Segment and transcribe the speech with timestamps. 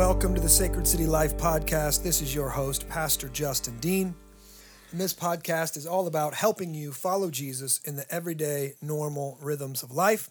[0.00, 2.02] Hello and welcome to the Sacred City Life podcast.
[2.02, 4.14] This is your host, Pastor Justin Dean.
[4.92, 9.82] And this podcast is all about helping you follow Jesus in the everyday, normal rhythms
[9.82, 10.30] of life.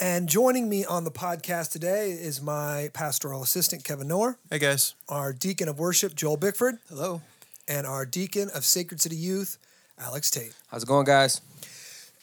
[0.00, 4.96] And joining me on the podcast today is my pastoral assistant, Kevin Noor, Hey guys.
[5.08, 7.22] our deacon of worship, Joel Bickford, Hello.
[7.68, 9.56] and our deacon of Sacred City Youth,
[10.00, 10.52] Alex Tate.
[10.66, 11.40] How's it going, guys?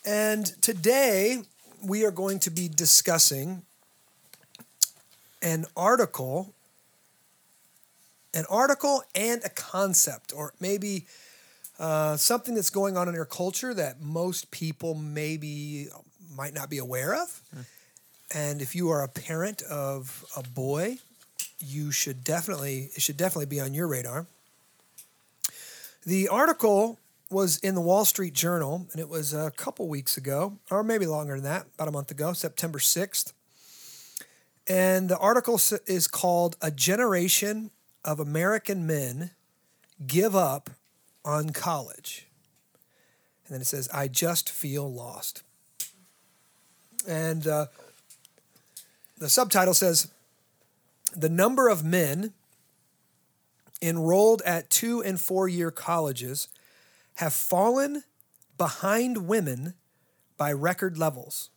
[0.05, 1.43] And today
[1.81, 3.61] we are going to be discussing
[5.45, 6.53] an article,
[8.33, 11.05] an article and a concept, or maybe
[11.79, 15.87] uh, something that's going on in your culture that most people maybe
[16.35, 17.41] might not be aware of.
[18.33, 20.97] And if you are a parent of a boy,
[21.59, 24.25] you should definitely it should definitely be on your radar.
[26.05, 26.97] The article
[27.29, 31.05] was in the Wall Street Journal, and it was a couple weeks ago, or maybe
[31.05, 33.33] longer than that, about a month ago, September 6th.
[34.67, 37.71] And the article is called A Generation
[38.03, 39.31] of American Men
[40.07, 40.71] Give Up
[41.23, 42.27] on College.
[43.45, 45.43] And then it says, I just feel lost.
[47.07, 47.67] And uh,
[49.19, 50.11] the subtitle says,
[51.15, 52.33] The number of men
[53.81, 56.47] enrolled at two and four year colleges
[57.15, 58.03] have fallen
[58.57, 59.75] behind women
[60.37, 61.49] by record levels.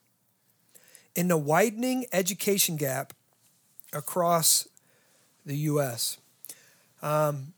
[1.19, 3.12] In the widening education gap
[3.92, 4.69] across
[5.44, 6.19] the U.S.,
[7.02, 7.55] um,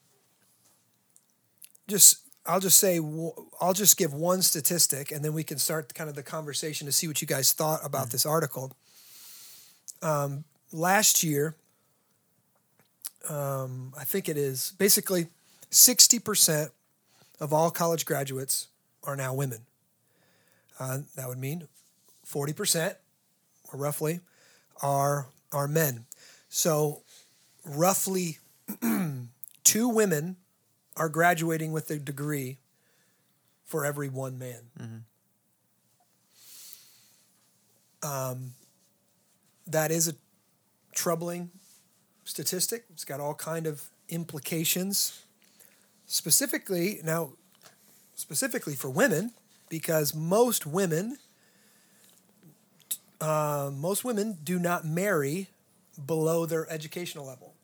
[1.87, 2.99] just I'll just say
[3.61, 6.93] I'll just give one statistic, and then we can start kind of the conversation to
[6.93, 8.73] see what you guys thought about this article.
[10.01, 11.55] Um, last year,
[13.29, 15.27] um, I think it is basically
[15.69, 16.71] sixty percent
[17.39, 18.69] of all college graduates
[19.05, 19.67] are now women.
[20.79, 21.69] Uh, that would mean
[22.27, 22.97] 40%, or
[23.79, 24.21] roughly,
[24.83, 26.07] are, are men.
[26.49, 27.03] So,
[27.65, 28.39] roughly
[29.65, 30.37] two women
[30.97, 32.59] are graduating with a degree
[33.65, 35.05] for every one man.
[38.03, 38.55] Um,
[39.67, 40.15] that is a
[40.95, 41.51] troubling
[42.25, 42.85] statistic.
[42.93, 45.23] It's got all kind of implications
[46.07, 47.31] specifically now
[48.17, 49.31] specifically for women
[49.69, 51.17] because most women
[53.21, 55.49] uh, most women do not marry
[56.07, 57.55] below their educational level.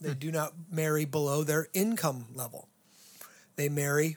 [0.00, 2.68] They do not marry below their income level.
[3.56, 4.16] They marry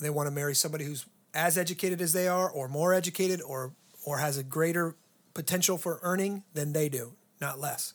[0.00, 3.72] they want to marry somebody who's as educated as they are or more educated or
[4.04, 4.96] or has a greater
[5.34, 7.94] potential for earning than they do not less.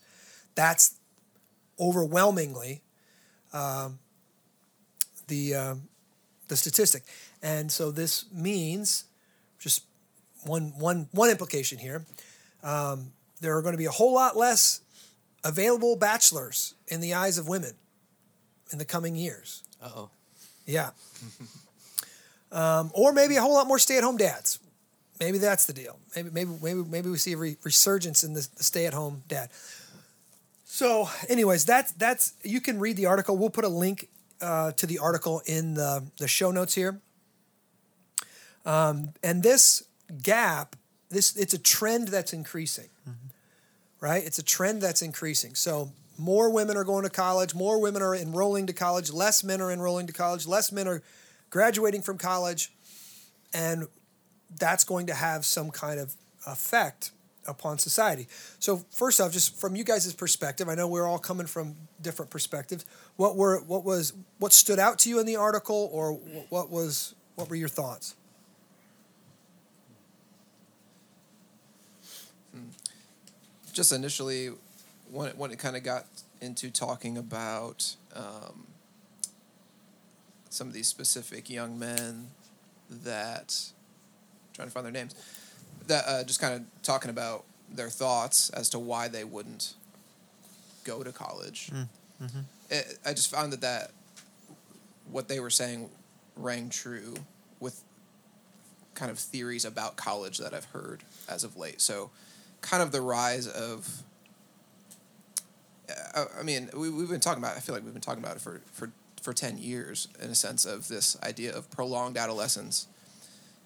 [0.56, 0.96] That's
[1.80, 2.82] overwhelmingly
[5.28, 5.76] the uh,
[6.48, 7.04] the statistic,
[7.42, 9.06] and so this means
[9.60, 9.84] just
[10.44, 12.06] one one one implication here.
[12.64, 13.12] Um,
[13.42, 14.82] there are going to be a whole lot less
[15.44, 17.74] available bachelors in the eyes of women
[18.72, 19.64] in the coming years.
[19.82, 20.10] Uh oh.
[20.66, 20.92] Yeah,
[22.52, 24.60] um, or maybe a whole lot more stay-at-home dads.
[25.20, 25.98] Maybe that's the deal.
[26.16, 29.50] Maybe maybe maybe maybe we see a re- resurgence in the, the stay-at-home dad.
[30.66, 33.36] So, anyways, that's that's you can read the article.
[33.36, 34.10] We'll put a link
[34.42, 37.02] uh, to the article in the the show notes here.
[38.64, 39.82] Um, and this
[40.22, 40.76] gap,
[41.10, 42.90] this it's a trend that's increasing,
[44.00, 44.24] right?
[44.24, 45.56] It's a trend that's increasing.
[45.56, 49.62] So more women are going to college, more women are enrolling to college, less men
[49.62, 51.02] are enrolling to college, less men are
[51.50, 52.72] graduating from college,
[53.54, 53.88] and
[54.60, 56.16] that's going to have some kind of
[56.46, 57.12] effect
[57.48, 58.28] upon society.
[58.60, 62.32] So first off, just from you guys' perspective, I know we're all coming from different
[62.32, 62.86] perspectives.
[63.16, 66.14] What were what was what stood out to you in the article, or
[66.50, 68.16] what was what were your thoughts?
[73.74, 74.50] Just initially,
[75.12, 76.06] when it, when it kind of got
[76.42, 78.68] into talking about um,
[80.50, 82.28] some of these specific young men
[82.90, 83.60] that
[84.54, 85.16] trying to find their names
[85.88, 89.74] that uh, just kind of talking about their thoughts as to why they wouldn't
[90.84, 91.72] go to college.
[92.70, 93.92] It, I just found that that
[95.12, 95.90] what they were saying
[96.36, 97.16] rang true
[97.60, 97.82] with
[98.96, 101.82] kind of theories about college that I've heard as of late.
[101.82, 102.12] So,
[102.62, 104.04] kind of the rise of.
[106.16, 107.58] uh, I mean, we, we've been talking about.
[107.58, 108.92] I feel like we've been talking about it for for
[109.22, 112.88] for ten years in a sense of this idea of prolonged adolescence,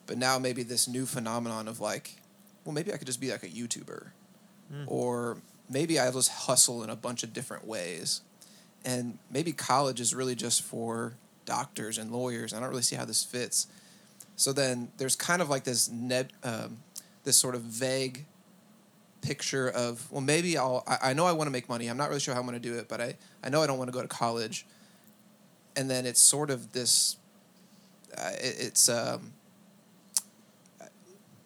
[0.07, 2.15] but now maybe this new phenomenon of like,
[2.65, 4.07] well, maybe I could just be like a YouTuber,
[4.87, 5.37] or
[5.69, 8.21] maybe I'll just hustle in a bunch of different ways,
[8.83, 11.13] and maybe college is really just for
[11.45, 12.53] doctors and lawyers.
[12.53, 13.67] I don't really see how this fits.
[14.35, 16.77] So then there's kind of like this neb, um,
[17.23, 18.25] this sort of vague
[19.23, 21.87] picture of well maybe I'll I, I know I want to make money.
[21.87, 23.67] I'm not really sure how I'm going to do it, but I I know I
[23.67, 24.65] don't want to go to college.
[25.75, 27.17] And then it's sort of this.
[28.15, 29.33] Uh, it, it's um.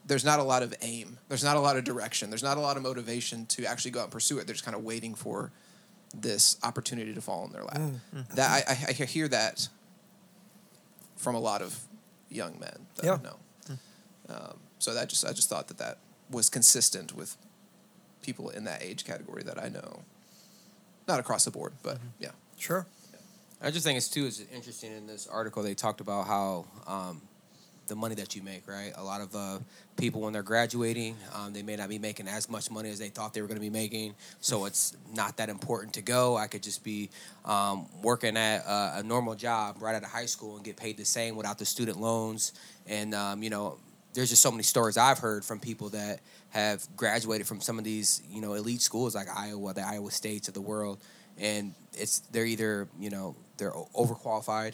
[0.06, 1.18] There's not a lot of aim.
[1.28, 2.30] There's not a lot of direction.
[2.30, 4.48] There's not a lot of motivation to actually go out and pursue it.
[4.48, 5.52] They're just kind of waiting for
[6.16, 7.82] this opportunity to fall in their lap.
[8.36, 9.68] That I, I, hear that
[11.18, 11.78] from a lot of
[12.30, 13.16] young men that Yeah.
[13.16, 13.38] I know.
[14.30, 15.98] Um, so that just I just thought that that
[16.30, 17.38] was consistent with
[18.28, 20.02] people in that age category that I know.
[21.08, 22.32] Not across the board, but yeah.
[22.58, 22.86] Sure.
[23.62, 27.22] I just think it's too is interesting in this article they talked about how um,
[27.88, 28.92] the money that you make, right?
[28.98, 29.60] A lot of uh,
[29.96, 33.08] people when they're graduating, um, they may not be making as much money as they
[33.08, 36.36] thought they were going to be making, so it's not that important to go.
[36.36, 37.10] I could just be
[37.46, 40.98] um, working at a, a normal job right out of high school and get paid
[40.98, 42.52] the same without the student loans,
[42.86, 43.78] and um, you know.
[44.18, 47.84] There's just so many stories I've heard from people that have graduated from some of
[47.84, 50.98] these, you know, elite schools like Iowa, the Iowa States of the world,
[51.38, 54.74] and it's they're either you know they're overqualified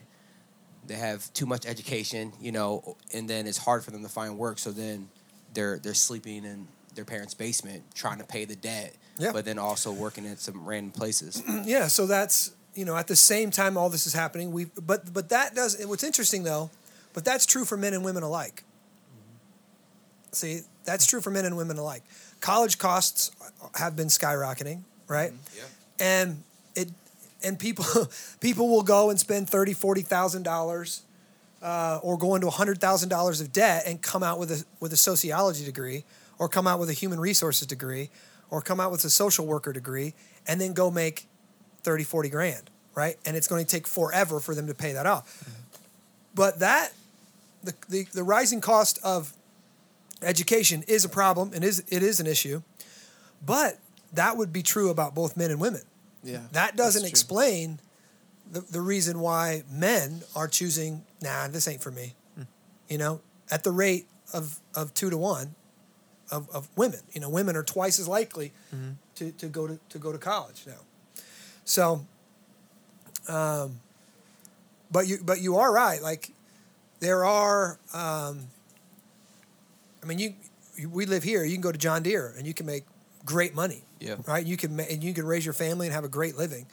[0.88, 4.38] they have too much education you know and then it's hard for them to find
[4.38, 4.60] work.
[4.60, 5.10] So then
[5.54, 9.34] they're they're sleeping in their parents basement trying to pay the debt Yeah.
[9.34, 11.44] but then also working at some random places.
[11.66, 15.14] Yeah so that's you know at the same time all this is happening we but
[15.14, 16.70] but that does what's interesting though
[17.14, 18.64] but that's true for men and women alike
[20.34, 22.04] see that's true for men and women alike.
[22.42, 23.32] College costs
[23.76, 25.32] have been skyrocketing right?
[25.56, 25.64] Yeah.
[26.00, 26.44] And
[26.76, 26.90] it
[27.44, 27.86] and people
[28.40, 31.04] people will go and spend thirty forty thousand dollars
[31.62, 34.94] uh, or go into hundred thousand dollars of debt and come out with a with
[34.94, 36.04] a sociology degree
[36.40, 38.10] or come out with a human resources degree
[38.50, 40.14] or come out with a social worker degree
[40.48, 41.28] and then go make
[41.84, 43.18] 30 40 grand right?
[43.26, 45.50] And it's going to take forever for them to pay that off.
[46.36, 46.92] But that
[47.64, 49.34] the, the, the rising cost of
[50.24, 52.62] education is a problem and is it is an issue
[53.46, 53.78] but
[54.14, 55.82] that would be true about both men and women.
[56.24, 56.42] Yeah.
[56.54, 57.80] that doesn't explain
[58.50, 62.14] the, the reason why men are choosing nah this ain't for me.
[62.90, 63.22] You know
[63.52, 65.56] at the rate of, of two to one
[66.32, 67.00] of, of women.
[67.14, 68.54] You know women are twice as likely
[69.16, 70.80] to, to go to, to go to college now.
[71.66, 72.06] So
[73.28, 73.80] um,
[74.92, 76.02] but you but you are right.
[76.02, 76.30] Like
[77.00, 78.48] there are um,
[80.04, 80.34] i mean you,
[80.76, 82.84] you we live here you can go to john deere and you can make
[83.26, 84.46] great money yeah right?
[84.46, 86.66] You can ma- and you can raise your family and have a great living,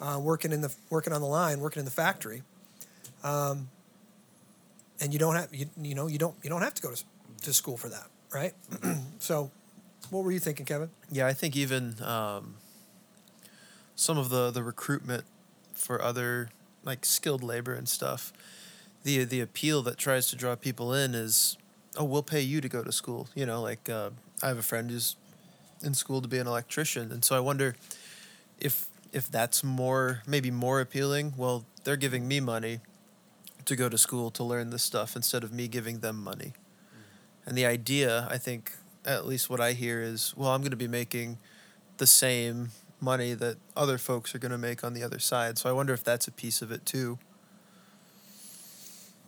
[0.00, 2.42] uh, working in the working on the line, working in the factory,
[3.22, 3.68] um,
[5.00, 7.04] and you don't have you, you know you don't you don't have to go to,
[7.42, 8.54] to school for that, right?
[9.18, 9.50] so,
[10.10, 10.90] what were you thinking, Kevin?
[11.10, 12.54] Yeah, I think even um,
[13.94, 15.24] some of the the recruitment
[15.74, 16.48] for other
[16.84, 18.32] like skilled labor and stuff,
[19.04, 21.58] the the appeal that tries to draw people in is,
[21.96, 23.28] oh, we'll pay you to go to school.
[23.34, 24.10] You know, like uh,
[24.42, 25.16] I have a friend who's
[25.82, 27.76] in school to be an electrician, and so I wonder
[28.58, 31.34] if if that's more maybe more appealing.
[31.36, 32.80] Well, they're giving me money
[33.64, 36.52] to go to school to learn this stuff instead of me giving them money.
[37.46, 38.72] And the idea, I think,
[39.04, 41.38] at least what I hear is, well, I'm going to be making
[41.98, 45.58] the same money that other folks are going to make on the other side.
[45.58, 47.18] So I wonder if that's a piece of it too.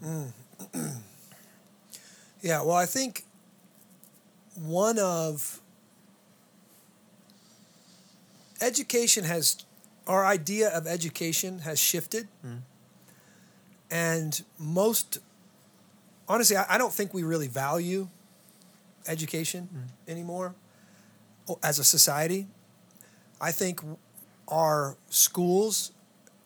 [2.45, 3.25] Yeah, well, I think
[4.55, 5.63] one of
[8.61, 9.65] education has
[10.07, 12.29] our idea of education has shifted,
[13.91, 15.21] and most
[16.29, 18.09] honestly, I, I don't think we really value
[19.09, 19.71] education
[20.07, 20.55] anymore
[21.63, 22.47] as a society.
[23.41, 23.81] I think
[24.49, 25.93] our schools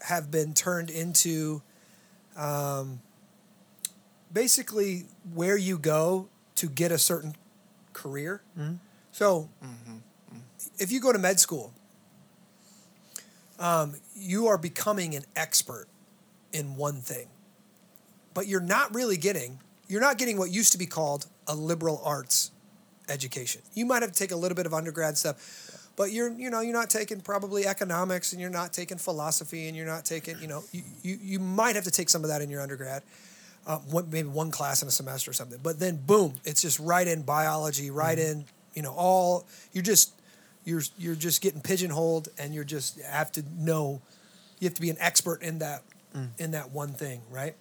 [0.07, 1.61] have been turned into
[2.37, 3.00] um,
[4.32, 7.35] basically where you go to get a certain
[7.92, 8.42] career.
[9.12, 9.49] So,
[10.78, 11.73] if you go to med school,
[13.58, 15.87] um, you are becoming an expert
[16.52, 17.28] in one thing,
[18.35, 19.58] but you're not really getting.
[19.88, 22.50] You're not getting what used to be called a liberal arts
[23.08, 23.62] education.
[23.75, 26.61] You might have to take a little bit of undergrad stuff, but you're you know
[26.61, 30.47] you're not taking probably economics and you're not taking philosophy and you're not taking you
[30.47, 33.02] know you you, you might have to take some of that in your undergrad
[33.68, 35.60] uh, one, maybe one class in a semester or something.
[35.62, 39.46] But then, boom, it's just right in biology, right in you know all.
[39.72, 40.14] You're just
[40.64, 44.00] you're you're just getting pigeonholed, and you're just have to know.
[44.58, 45.82] You have to be an expert in that
[46.38, 47.54] in that one thing, right?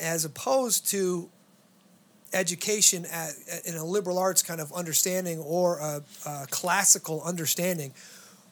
[0.00, 1.30] As opposed to
[2.32, 3.32] education at,
[3.64, 7.92] in a liberal arts kind of understanding or a, a classical understanding,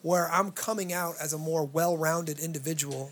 [0.02, 3.10] where I'm coming out as a more well-rounded individual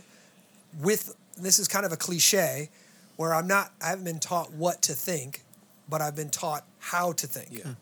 [0.80, 2.70] with this is kind of a cliche
[3.16, 5.42] where I'm not I haven't been taught what to think,
[5.88, 7.64] but I've been taught how to think.
[7.64, 7.74] Yeah.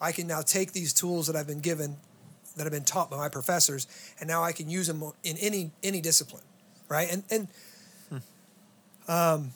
[0.00, 1.96] I can now take these tools that I've been given,
[2.56, 3.86] that have been taught by my professors,
[4.20, 6.44] and now I can use them in any any discipline,
[6.88, 7.10] right?
[7.10, 7.48] And and
[9.08, 9.50] um,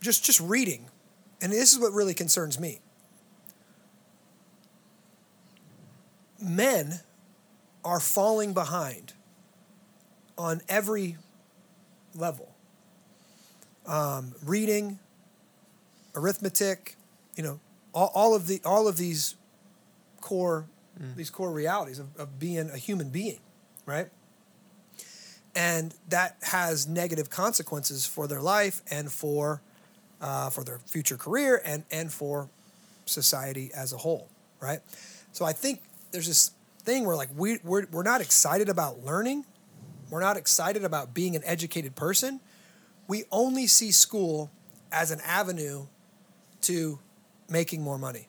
[0.00, 0.86] just just reading,
[1.40, 2.80] and this is what really concerns me.
[6.40, 7.00] Men
[7.84, 9.14] are falling behind
[10.36, 11.16] on every
[12.14, 12.55] level.
[13.86, 14.98] Um, reading,
[16.14, 16.96] arithmetic,
[17.36, 17.60] you know,
[17.94, 19.36] all, all of the all of these
[20.20, 20.66] core
[21.14, 23.38] these core realities of, of being a human being,
[23.84, 24.08] right?
[25.54, 29.62] And that has negative consequences for their life and for
[30.20, 32.48] uh, for their future career and and for
[33.04, 34.28] society as a whole,
[34.60, 34.80] right?
[35.32, 35.80] So I think
[36.12, 39.44] there's this thing where like we we're, we're not excited about learning,
[40.10, 42.40] we're not excited about being an educated person.
[43.08, 44.50] We only see school
[44.90, 45.86] as an avenue
[46.62, 46.98] to
[47.48, 48.28] making more money,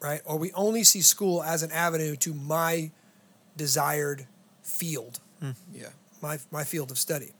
[0.00, 0.20] right?
[0.24, 2.90] Or we only see school as an avenue to my
[3.56, 4.26] desired
[4.62, 5.20] field,
[5.72, 5.88] Yeah.
[6.22, 7.32] my, my field of study.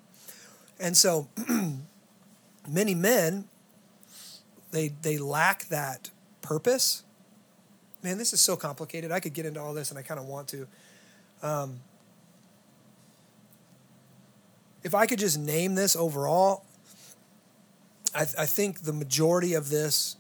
[0.80, 1.28] And so
[2.68, 3.44] many men,
[4.72, 6.10] they, they lack that
[6.42, 7.02] purpose.
[8.02, 9.10] Man, this is so complicated.
[9.12, 10.66] I could get into all this and I kind of want to.
[11.42, 11.80] Um,
[14.86, 16.64] if I could just name this overall,
[18.14, 20.16] I, I think the majority of this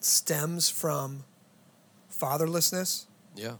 [0.00, 1.24] stems from
[2.12, 3.06] fatherlessness.
[3.34, 3.54] Yeah.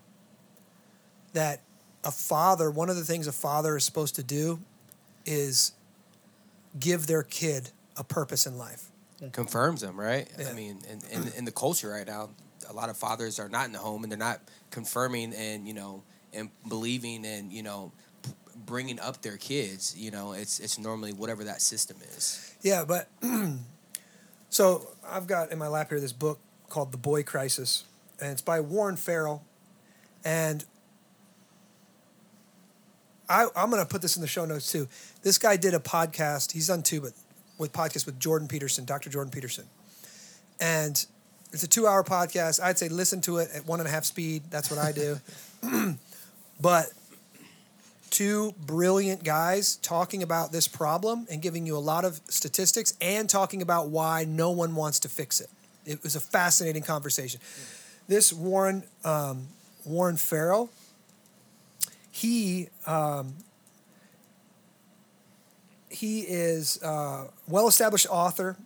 [1.33, 1.63] That
[2.05, 4.61] a father, one of the things a father is supposed to do
[5.25, 5.73] is
[6.79, 8.91] give their kid a purpose in life.
[9.33, 10.29] confirms them, right?
[10.39, 10.51] Yeah.
[10.51, 12.29] I mean, in, in in the culture right now,
[12.69, 15.73] a lot of fathers are not in the home and they're not confirming and you
[15.73, 16.03] know
[16.35, 17.93] and believing and you know
[18.55, 19.95] bringing up their kids.
[19.97, 22.55] You know, it's it's normally whatever that system is.
[22.63, 23.09] Yeah, but
[24.51, 27.85] so I've got in my lap here this book called The Boy Crisis,
[28.21, 29.45] and it's by Warren Farrell.
[30.25, 30.65] And
[33.29, 34.89] I, I'm to put this in the show notes too.
[35.23, 36.53] This guy did a podcast.
[36.53, 37.13] He's done two, but
[37.59, 39.09] with podcast with Jordan Peterson, Dr.
[39.09, 39.65] Jordan Peterson.
[40.61, 41.05] And
[41.53, 42.63] it's a two hour podcast.
[42.63, 44.45] I'd say listen to it at one and a half speed.
[44.51, 45.19] That's what I do.
[46.61, 46.93] but
[48.13, 53.29] two brilliant guys talking about this problem and giving you a lot of statistics and
[53.29, 55.49] talking about why no one wants to fix it.
[55.85, 57.41] It was a fascinating conversation.
[58.07, 59.49] This Warren um,
[59.85, 60.71] Warren Farrell,
[62.11, 63.35] he um,
[65.89, 68.57] he is a well-established author.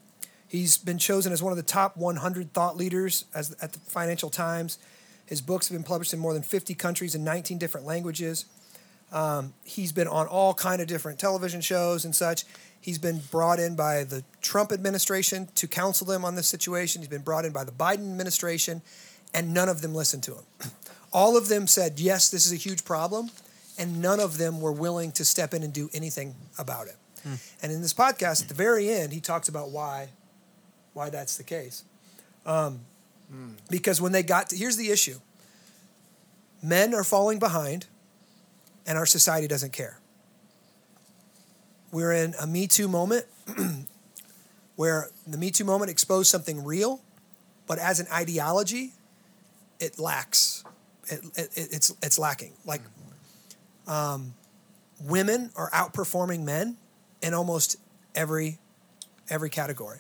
[0.49, 4.29] He's been chosen as one of the top 100 thought leaders as at the Financial
[4.29, 4.79] Times.
[5.25, 8.47] His books have been published in more than 50 countries in 19 different languages.
[9.17, 12.45] Um, he's been on all kind of different television shows and such.
[12.79, 17.01] He's been brought in by the Trump administration to counsel them on this situation.
[17.01, 18.83] He's been brought in by the Biden administration,
[19.33, 20.45] and none of them listened to him.
[21.15, 23.31] All of them said, yes, this is a huge problem,
[23.79, 26.97] and none of them were willing to step in and do anything about it.
[27.63, 30.11] And in this podcast, at the very end, he talks about why,
[30.93, 31.85] why that's the case.
[32.45, 32.81] Um,
[33.71, 35.19] Because when they got to, here's the issue
[36.63, 37.87] men are falling behind,
[38.87, 39.99] and our society doesn't care.
[41.93, 43.27] We're in a Me Too moment
[44.77, 47.01] where the Me Too moment exposed something real,
[47.67, 48.93] but as an ideology,
[49.81, 50.65] it lacks.
[51.09, 52.53] It, it, it's, it's lacking.
[52.65, 52.81] Like,
[53.87, 54.35] um,
[55.01, 56.77] women are outperforming men
[57.23, 57.77] in almost
[58.15, 58.59] every
[59.29, 59.99] every category.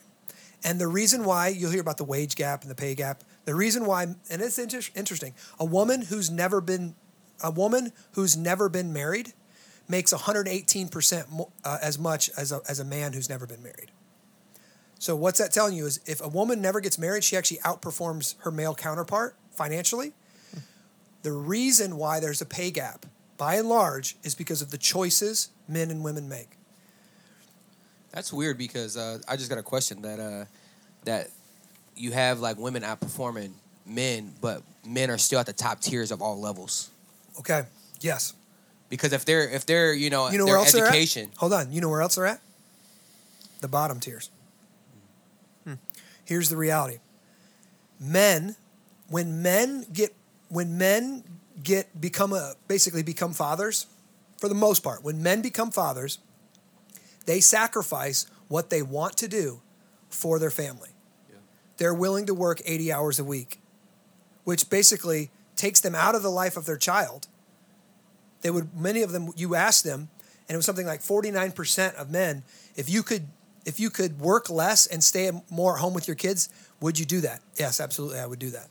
[0.64, 3.54] And the reason why you'll hear about the wage gap and the pay gap, the
[3.54, 6.94] reason why, and it's inter- interesting, a woman who's never been,
[7.42, 9.32] a woman who's never been married,
[9.88, 13.90] makes 118% mo- uh, as much as a, as a man who's never been married.
[14.98, 18.34] So what's that telling you is if a woman never gets married, she actually outperforms
[18.40, 20.12] her male counterpart financially.
[21.22, 23.04] The reason why there's a pay gap,
[23.36, 26.50] by and large, is because of the choices men and women make.
[28.12, 30.44] That's weird because uh, I just got a question that uh,
[31.04, 31.28] that
[31.96, 33.52] you have like women outperforming
[33.84, 36.90] men, but men are still at the top tiers of all levels.
[37.38, 37.62] Okay.
[38.00, 38.34] Yes.
[38.88, 41.38] Because if they're if they're you know, You know their where else education, they're at?
[41.38, 41.72] Hold on.
[41.72, 42.40] You know where else they're at?
[43.60, 44.30] The bottom tiers.
[45.64, 45.74] Hmm.
[46.24, 46.98] Here's the reality.
[47.98, 48.56] Men,
[49.08, 50.14] when men get
[50.48, 51.24] when men
[51.62, 53.86] get become a basically become fathers,
[54.38, 56.18] for the most part, when men become fathers,
[57.26, 59.60] they sacrifice what they want to do
[60.10, 60.90] for their family.
[61.78, 63.60] They're willing to work 80 hours a week,
[64.44, 67.28] which basically takes them out of the life of their child
[68.42, 70.08] they would many of them you ask them
[70.48, 72.44] and it was something like 49% of men
[72.76, 73.26] if you could
[73.64, 76.48] if you could work less and stay more at home with your kids
[76.80, 78.68] would you do that yes absolutely i would do that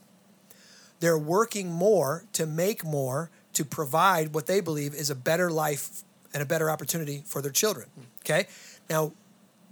[1.00, 6.02] they're working more to make more to provide what they believe is a better life
[6.32, 7.88] and a better opportunity for their children.
[8.20, 8.46] Okay?
[8.90, 9.12] Now,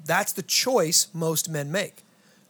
[0.05, 2.03] that's the choice most men make.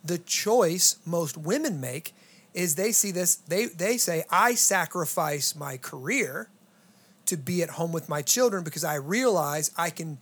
[0.05, 2.15] The choice most women make
[2.55, 6.49] is they see this, they, they say, I sacrifice my career
[7.27, 10.19] to be at home with my children because I realize I can,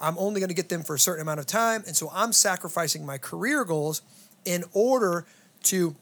[0.00, 1.82] I'm only going to get them for a certain amount of time.
[1.86, 4.02] And so I'm sacrificing my career goals
[4.44, 5.26] in order
[5.64, 5.96] to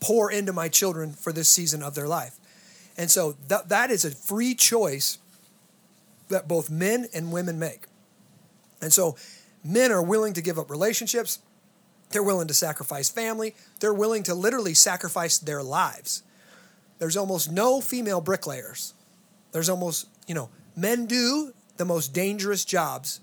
[0.00, 2.38] pour into my children for this season of their life.
[2.96, 5.18] And so that, that is a free choice
[6.28, 7.84] that both men and women make.
[8.80, 9.16] And so
[9.62, 11.38] men are willing to give up relationships,
[12.14, 16.22] they're willing to sacrifice family, they're willing to literally sacrifice their lives.
[16.98, 18.94] There's almost no female bricklayers.
[19.52, 23.20] There's almost, you know, men do the most dangerous jobs,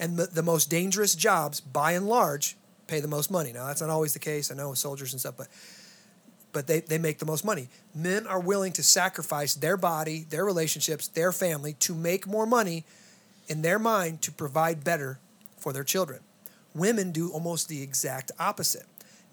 [0.00, 3.52] and the, the most dangerous jobs, by and large, pay the most money.
[3.52, 4.50] Now, that's not always the case.
[4.50, 5.48] I know with soldiers and stuff, but
[6.52, 7.68] but they, they make the most money.
[7.94, 12.84] Men are willing to sacrifice their body, their relationships, their family to make more money
[13.48, 15.18] in their mind to provide better
[15.58, 16.20] for their children.
[16.74, 18.86] Women do almost the exact opposite.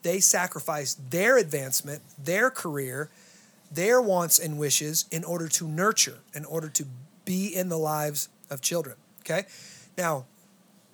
[0.04, 3.10] They sacrifice their advancement, their career,
[3.72, 6.86] their wants and wishes in order to nurture, in order to
[7.26, 8.96] be in the lives of children.
[9.22, 9.46] Okay?
[9.98, 10.26] Now,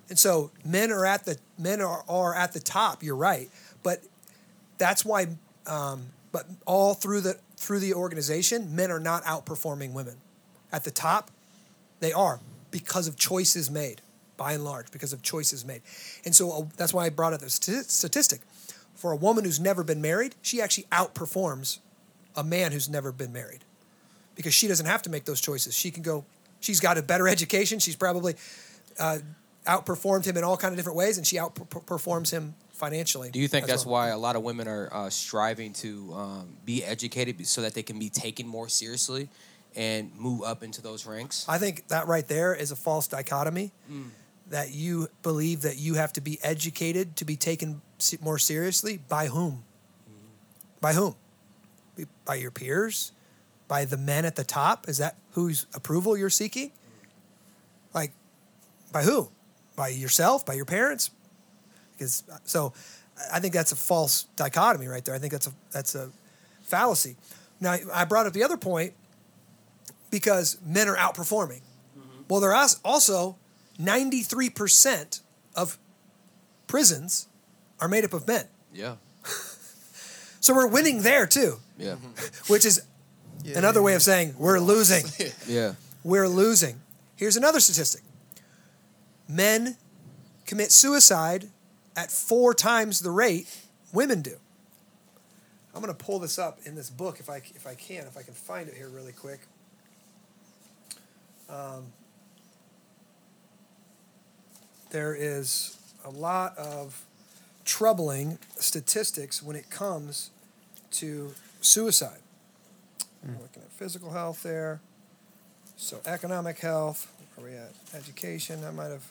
[0.10, 3.50] and so men are at the men are, are at the top, you're right.
[3.84, 4.04] But
[4.78, 5.28] that's why
[5.68, 10.18] um, but all through the through the organization, men are not outperforming women.
[10.72, 11.32] At the top,
[12.00, 12.40] they are
[12.72, 14.02] because of choices made,
[14.42, 15.84] by and large, because of choices made.
[16.26, 18.42] And so uh, that's why I brought up the st- statistic.
[18.96, 21.78] For a woman who's never been married, she actually outperforms
[22.36, 23.64] a man who's never been married
[24.36, 25.78] because she doesn't have to make those choices.
[25.78, 26.26] She can go.
[26.60, 27.78] She's got a better education.
[27.78, 28.34] She's probably
[29.00, 29.20] uh,
[29.68, 33.30] outperformed him in all kind of different ways, and she outperforms him financially.
[33.30, 33.94] Do you think that's well.
[33.94, 37.84] why a lot of women are uh, striving to um, be educated so that they
[37.84, 39.30] can be taken more seriously
[39.76, 41.46] and move up into those ranks?
[41.48, 43.72] I think that right there is a false dichotomy.
[43.92, 44.10] Mm.
[44.52, 47.82] That you believe that you have to be educated to be taken
[48.22, 49.00] more seriously.
[49.10, 49.64] By whom?
[50.82, 51.16] By whom?
[52.26, 53.14] By your peers?
[53.68, 54.90] By the men at the top?
[54.90, 56.72] Is that whose approval you're seeking?
[57.94, 58.12] Like,
[58.92, 59.32] by who?
[59.76, 60.46] By yourself?
[60.46, 61.12] By your parents?
[61.94, 62.74] Because uh, so,
[63.32, 65.16] I think that's a false dichotomy right there.
[65.16, 66.10] I think that's a that's a
[66.64, 67.16] fallacy.
[67.60, 68.94] Now I brought up the other point
[70.10, 71.62] because men are outperforming.
[71.98, 72.24] Mm-hmm.
[72.28, 73.38] Well, they're also
[73.82, 75.22] 93%
[75.56, 75.78] of
[76.68, 77.28] prisons
[77.80, 78.46] are made up of men.
[78.74, 78.96] Yeah.
[80.44, 81.98] So we're winning there too, Yeah.
[82.48, 82.82] which is
[83.56, 85.06] another way of saying we're losing.
[85.48, 85.74] Yeah.
[86.04, 86.82] We're losing.
[87.16, 88.02] Here's another statistic
[89.28, 89.78] men
[90.48, 91.50] commit suicide
[91.96, 93.48] at four times the rate
[93.94, 94.38] women do.
[95.76, 98.18] I'm going to pull this up in this book if I, if I can, if
[98.18, 99.42] I can find it here really quick.
[101.50, 101.86] Um,
[104.92, 107.04] there is a lot of
[107.66, 110.30] troubling statistics when it comes
[110.92, 112.20] to suicide.
[113.24, 114.80] I'm looking at physical health there.
[115.78, 117.72] So economic health, where are we at?
[117.96, 119.08] Education, I might have.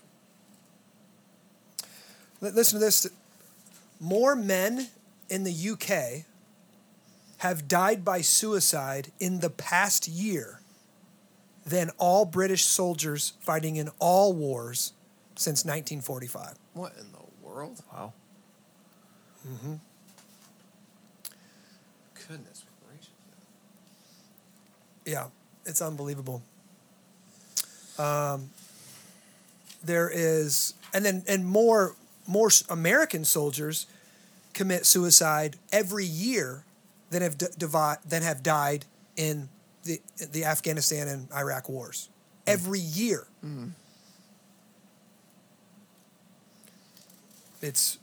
[2.40, 3.06] Li- Listen to this.
[3.98, 4.88] More men
[5.28, 6.24] in the UK
[7.38, 10.60] have died by suicide in the past year
[11.64, 14.92] than all British soldiers fighting in all wars
[15.36, 16.54] since 1945.
[16.74, 17.80] What in the world?
[17.92, 18.12] Wow.
[19.48, 19.74] Mm-hmm.
[22.28, 23.08] Goodness gracious.
[25.04, 25.26] Yeah,
[25.64, 26.42] it's unbelievable.
[27.98, 28.50] Um,
[29.82, 33.86] there is, and then and more more American soldiers
[34.52, 36.64] commit suicide every year
[37.10, 38.84] than have d- divi- than have died
[39.16, 39.48] in
[39.84, 42.08] the the Afghanistan and Iraq wars.
[42.46, 43.26] Every year.
[47.60, 47.98] It's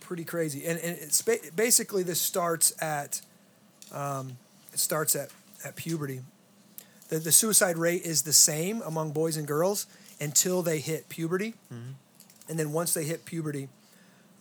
[0.00, 3.20] pretty crazy, and and it's ba- basically this starts at
[3.92, 4.38] um,
[4.72, 5.30] it starts at,
[5.64, 6.22] at puberty.
[7.08, 9.86] The, the suicide rate is the same among boys and girls
[10.20, 11.54] until they hit puberty,
[12.48, 13.68] and then once they hit puberty,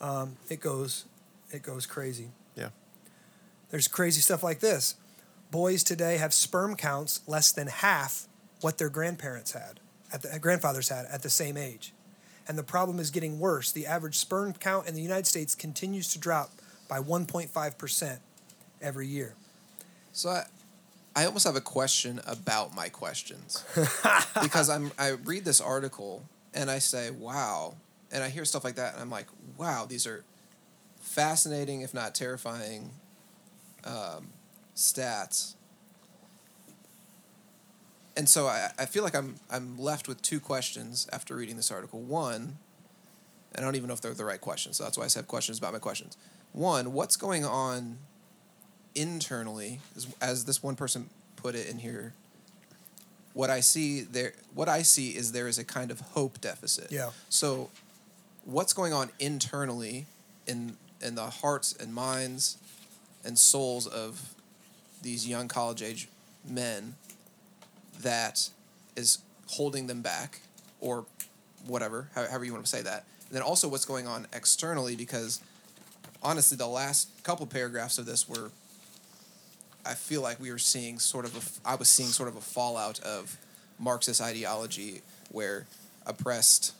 [0.01, 1.05] um, it goes
[1.51, 2.29] it goes crazy.
[2.55, 2.69] Yeah.
[3.69, 4.95] There's crazy stuff like this.
[5.51, 8.27] Boys today have sperm counts less than half
[8.61, 9.79] what their grandparents had,
[10.11, 11.93] at the grandfathers had at the same age.
[12.47, 13.71] And the problem is getting worse.
[13.71, 16.51] The average sperm count in the United States continues to drop
[16.87, 18.19] by 1.5%
[18.81, 19.35] every year.
[20.13, 20.43] So I,
[21.15, 23.65] I almost have a question about my questions
[24.41, 27.75] because I'm I read this article and I say wow,
[28.11, 30.23] and I hear stuff like that and I'm like wow, these are
[31.01, 32.91] fascinating if not terrifying
[33.83, 34.29] um,
[34.75, 35.55] stats.
[38.17, 41.71] And so I, I feel like I'm I'm left with two questions after reading this
[41.71, 42.01] article.
[42.01, 42.57] One,
[43.53, 45.27] and I don't even know if they're the right questions, so that's why I said
[45.27, 46.17] questions about my questions.
[46.51, 47.99] One, what's going on
[48.95, 52.13] internally, as, as this one person put it in here?
[53.33, 56.91] What I see there, what I see is there is a kind of hope deficit.
[56.91, 57.11] Yeah.
[57.29, 57.69] So,
[58.45, 60.07] what's going on internally
[60.47, 62.57] in in the hearts and minds
[63.23, 64.33] and souls of
[65.03, 66.09] these young college age
[66.43, 66.95] men
[68.01, 68.49] that
[68.95, 70.41] is holding them back
[70.79, 71.05] or
[71.65, 73.05] whatever, however you want to say that.
[73.27, 75.41] And then also what's going on externally because
[76.23, 78.51] honestly, the last couple paragraphs of this were,
[79.85, 82.41] I feel like we were seeing sort of a, I was seeing sort of a
[82.41, 83.37] fallout of
[83.79, 85.65] Marxist ideology where
[86.05, 86.73] oppressed,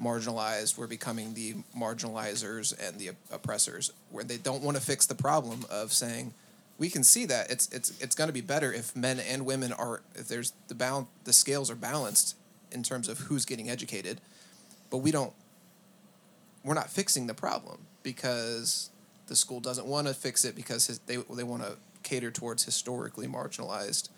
[0.00, 5.14] marginalized were becoming the marginalizers and the oppressors, where they don't want to fix the
[5.14, 6.32] problem of saying,
[6.78, 9.72] we can see that it's it's it's going to be better if men and women
[9.72, 12.36] are if there's the balance the scales are balanced
[12.70, 14.20] in terms of who's getting educated,
[14.90, 15.32] but we don't
[16.64, 18.90] we're not fixing the problem because
[19.26, 22.64] the school doesn't want to fix it because his, they they want to cater towards
[22.64, 24.08] historically marginalized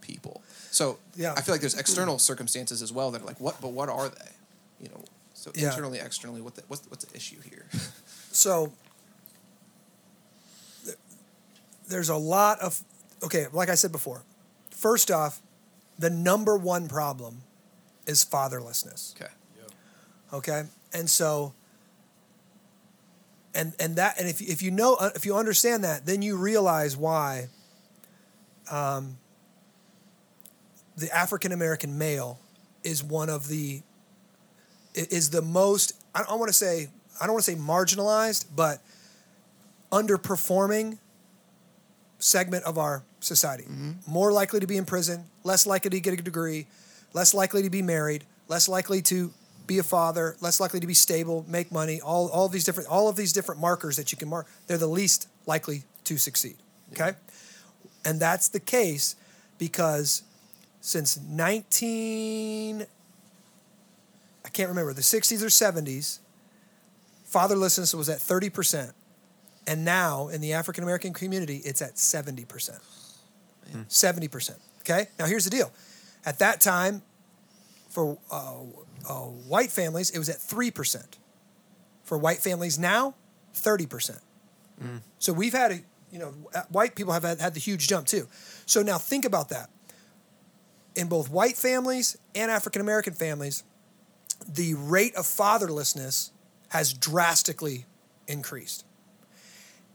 [0.00, 0.42] people.
[0.70, 1.32] So Yeah.
[1.36, 4.08] I feel like there's external circumstances as well that are like what, but what are
[4.10, 4.30] they?
[4.82, 5.70] You know, so Yeah.
[5.70, 7.66] internally, externally, what the, what's what's the issue here?
[8.32, 8.72] So
[10.84, 10.96] th-
[11.88, 12.82] there's a lot of
[13.22, 14.22] okay, like I said before.
[14.70, 15.40] First off,
[15.98, 17.42] the number one problem
[18.06, 19.14] is fatherlessness.
[19.20, 19.32] okay.
[20.32, 21.54] Okay, and so
[23.54, 26.36] and and that and if if you know uh, if you understand that, then you
[26.36, 27.48] realize why
[28.70, 29.18] um,
[30.96, 32.40] the African American male
[32.82, 33.82] is one of the
[34.94, 36.88] is the most I don't want to say
[37.20, 38.80] I don't want to say marginalized, but
[39.92, 40.98] underperforming
[42.18, 43.64] segment of our society.
[43.64, 43.92] Mm-hmm.
[44.06, 46.66] More likely to be in prison, less likely to get a degree,
[47.12, 49.32] less likely to be married, less likely to
[49.66, 53.08] be a father, less likely to be stable, make money, all, all these different all
[53.08, 56.56] of these different markers that you can mark, they're the least likely to succeed.
[56.92, 57.12] Okay?
[58.04, 59.16] And that's the case
[59.58, 60.22] because
[60.80, 62.86] since 19
[64.44, 66.18] I can't remember, the 60s or 70s,
[67.30, 68.92] fatherlessness was at 30%.
[69.66, 72.80] And now in the African American community, it's at 70%.
[73.88, 74.58] 70%.
[74.80, 75.08] Okay?
[75.18, 75.72] Now here's the deal.
[76.26, 77.02] At that time,
[77.88, 78.60] for uh,
[79.08, 81.04] uh, white families, it was at 3%.
[82.02, 83.14] For white families now,
[83.54, 84.18] 30%.
[85.18, 88.06] So we've had a, you know, uh, white people have had, had the huge jump
[88.06, 88.26] too.
[88.66, 89.70] So now think about that.
[90.96, 93.64] In both white families and African American families,
[94.48, 96.30] the rate of fatherlessness
[96.68, 97.86] has drastically
[98.26, 98.84] increased.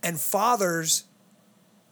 [0.04, 1.04] And fathers,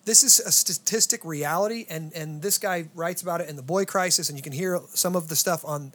[0.06, 3.86] this is a statistic reality, and, and this guy writes about it in the Boy
[3.86, 5.92] Crisis, and you can hear some of the stuff on,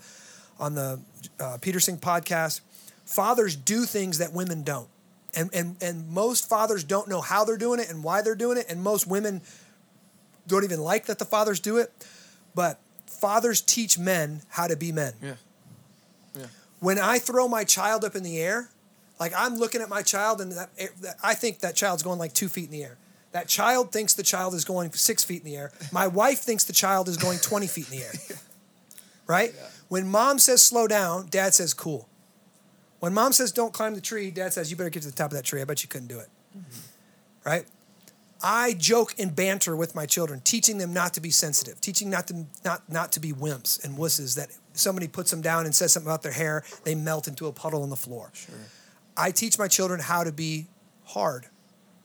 [0.61, 1.01] on the
[1.41, 2.61] uh, Peterson podcast.
[3.07, 4.89] Fathers do things that women don't.
[5.35, 8.59] And, and, and most fathers don't know how they're doing it and why they're doing
[8.59, 9.41] it, and most women
[10.47, 11.91] don't even like that the fathers do it.
[12.55, 15.35] But fathers teach men how to be men Yeah.
[16.81, 18.69] when I throw my child up in the air,
[19.21, 20.71] like I'm looking at my child and that,
[21.01, 22.99] that- I think that child's going like two feet in the air.
[23.33, 25.73] That child thinks the child is going six feet in the air.
[25.91, 28.13] My wife thinks the child is going 20 feet in the air.
[29.25, 29.55] Right?
[29.89, 32.09] When mom says slow down, dad says cool.
[32.99, 35.31] When mom says don't climb the tree, dad says you better get to the top
[35.31, 35.63] of that tree.
[35.63, 36.29] I bet you couldn't do it.
[36.59, 37.49] Mm-hmm.
[37.49, 37.67] Right?
[38.43, 42.27] I joke and banter with my children, teaching them not to be sensitive, teaching not
[42.27, 44.35] to not not to be wimps and wusses.
[44.35, 47.53] That somebody puts them down and says something about their hair, they melt into a
[47.53, 48.31] puddle on the floor.
[48.35, 48.55] Sure.
[49.17, 50.67] I teach my children how to be
[51.05, 51.47] hard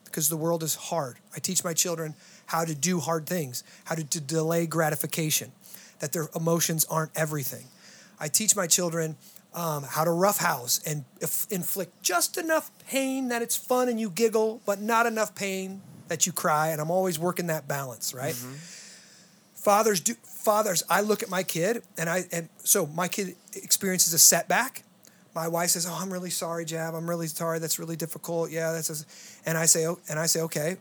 [0.05, 1.17] because the world is hard.
[1.35, 2.15] I teach my children
[2.47, 5.51] how to do hard things, how to, to delay gratification,
[5.99, 7.65] that their emotions aren't everything.
[8.19, 9.15] I teach my children
[9.53, 14.09] um, how to roughhouse and if, inflict just enough pain that it's fun and you
[14.09, 16.69] giggle, but not enough pain that you cry.
[16.69, 18.35] And I'm always working that balance, right?
[19.55, 20.83] Fathers do fathers.
[20.89, 24.83] I look at my kid and I and so my kid experiences a setback.
[25.37, 26.95] My wife says, "Oh, I'm really sorry, Jab.
[26.95, 27.59] I'm really sorry.
[27.59, 28.49] That's really difficult.
[28.49, 29.05] Yeah, that's." A,
[29.47, 30.77] and I say, "Oh," and I say, "Okay,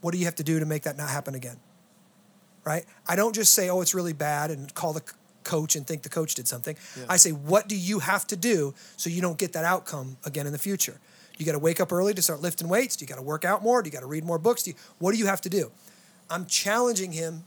[0.00, 1.56] what do you have to do to make that not happen again?"
[2.64, 2.84] Right?
[3.08, 5.02] I don't just say, "Oh, it's really bad," and call the
[5.42, 6.76] coach and think the coach did something.
[7.08, 10.46] I say, "What do you have to do so you don't get that outcome again
[10.46, 11.00] in the future?"
[11.36, 12.94] You got to wake up early to start lifting weights.
[12.94, 13.82] Do you got to work out more?
[13.82, 14.62] Do you got to read more books?
[14.62, 15.72] Do you, what do you have to do?
[16.30, 17.42] I'm challenging him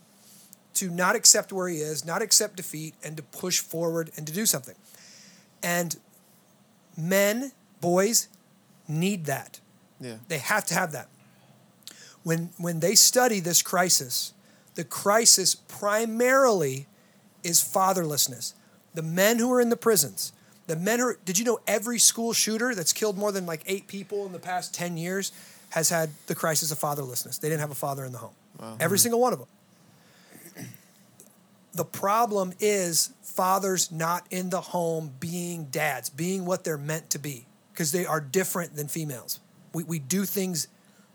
[0.73, 4.33] to not accept where he is, not accept defeat, and to push forward and to
[4.33, 4.75] do something.
[5.63, 5.97] And
[6.99, 8.27] men, boys,
[8.87, 9.59] need that.
[9.99, 10.15] Yeah.
[10.27, 11.09] They have to have that.
[12.23, 14.33] when when they study this crisis,
[14.75, 16.87] the crisis primarily
[17.43, 18.53] is fatherlessness.
[18.93, 20.33] The men who are in the prisons,
[20.67, 23.61] the men who are, did you know every school shooter that's killed more than like
[23.65, 25.31] eight people in the past 10 years
[25.71, 27.39] has had the crisis of fatherlessness.
[27.39, 28.33] They didn't have a father in the home.
[28.79, 29.03] Every mm-hmm.
[29.03, 29.47] single one of them.
[31.79, 37.19] The problem is fathers not in the home being dads, being what they're meant to
[37.19, 39.39] be, because they are different than females.
[39.73, 40.67] We, we do things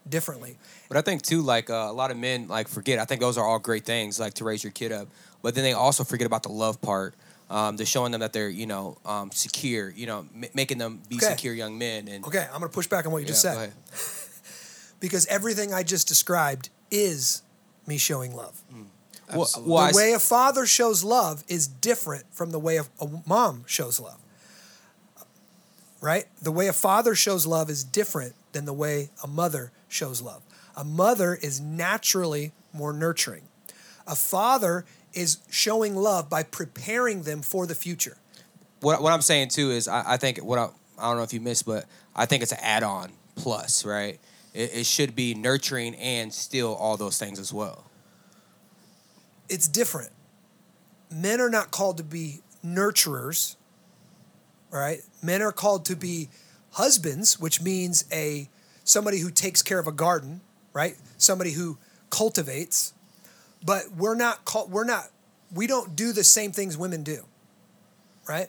[0.09, 0.57] differently.
[0.89, 2.99] But I think too, like uh, a lot of men like forget.
[2.99, 5.09] I think those are all great things, like to raise your kid up.
[5.43, 7.15] But then they also forget about the love part.
[7.51, 9.91] Um, they're showing them that they're you know um, secure.
[9.91, 11.27] You know, m- making them be Okay.
[11.27, 12.09] secure young men.
[12.09, 13.71] And Okay, I'm going to push back on what you just said.
[14.99, 17.43] because everything I just described is
[17.87, 18.63] me showing love.
[19.29, 23.09] Well, well, the way a father shows love is different from the way a, a
[23.27, 24.21] mom shows love.
[26.01, 26.27] Right?
[26.43, 30.43] The way a father shows love is different than the way a mother shows love.
[30.77, 33.45] A mother is naturally more nurturing.
[34.07, 34.85] A father
[35.15, 38.19] is showing love by preparing them for the future.
[38.81, 41.33] what what I'm saying too is I, I think what I, I don't know if
[41.33, 44.21] you missed, but I think it's an add-on plus, right?
[44.53, 47.85] It, it should be nurturing and still all those things as well.
[49.49, 50.11] It's different.
[51.11, 53.57] Men are not called to be nurturers,
[54.71, 55.01] right?
[55.23, 56.29] Men are called to be
[56.73, 58.49] husbands, which means a
[58.83, 60.41] somebody who takes care of a garden,
[60.73, 60.97] right?
[61.17, 61.79] Somebody who
[62.11, 62.93] cultivates.
[63.65, 65.07] But we're not called we're not
[65.53, 67.25] we don't do the same things women do.
[68.29, 68.49] Right?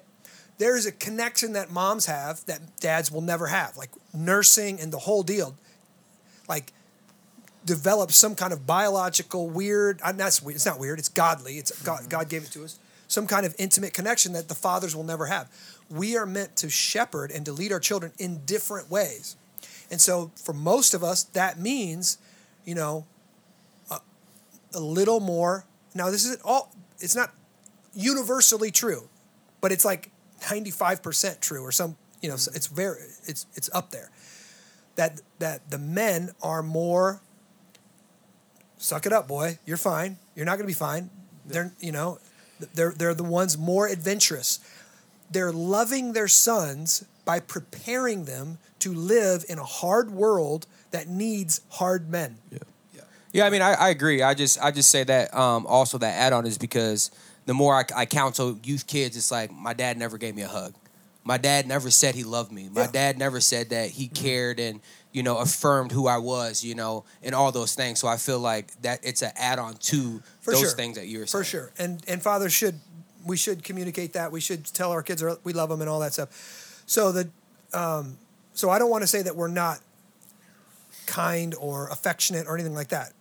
[0.58, 4.92] There is a connection that moms have that dads will never have, like nursing and
[4.92, 5.58] the whole deal.
[6.48, 6.72] Like
[7.66, 11.72] develop some kind of biological weird uh, that's weird it's not weird it's godly it's
[11.84, 15.04] god, god gave it to us some kind of intimate connection that the fathers will
[15.04, 15.50] never have.
[15.90, 19.36] We are meant to shepherd and to lead our children in different ways.
[19.92, 22.18] And so for most of us that means
[22.66, 23.06] you know
[23.92, 24.00] a,
[24.74, 25.66] a little more.
[25.94, 27.32] Now this isn't all it's not
[27.94, 29.08] universally true
[29.62, 33.92] but it's like 95% true or some you know so it's very it's it's up
[33.92, 34.10] there.
[34.96, 37.22] That that the men are more
[38.86, 39.58] suck it up, boy.
[39.66, 40.18] You're fine.
[40.36, 41.10] You're not going to be fine.
[41.46, 42.20] They're, you know,
[42.74, 44.60] they're they're the ones more adventurous.
[45.30, 51.62] They're loving their sons by preparing them to live in a hard world that needs
[51.70, 52.38] hard men.
[52.52, 52.60] Yeah.
[52.94, 53.02] Yeah,
[53.34, 53.46] Yeah.
[53.46, 54.22] I mean, I, I agree.
[54.22, 57.12] I just I just say that um, also that add on is because
[57.46, 60.48] the more I, I counsel youth kids, it's like my dad never gave me a
[60.48, 60.74] hug.
[61.28, 62.70] My dad never said he loved me.
[62.72, 62.92] My Yeah.
[62.92, 64.80] dad never said that he cared and
[65.12, 66.64] you know affirmed who I was.
[66.64, 68.00] You know, and all those things.
[68.00, 70.70] So I feel like that it's an add on to For those sure.
[70.72, 71.72] things that you were For sure.
[71.78, 72.80] And and fathers should
[73.26, 74.32] we should communicate that.
[74.32, 76.30] We should tell our kids we love them and all that stuff.
[76.86, 77.30] So the
[77.74, 78.20] um,
[78.54, 79.80] so I don't want to say that we're not
[81.08, 83.14] kind or affectionate or anything like that.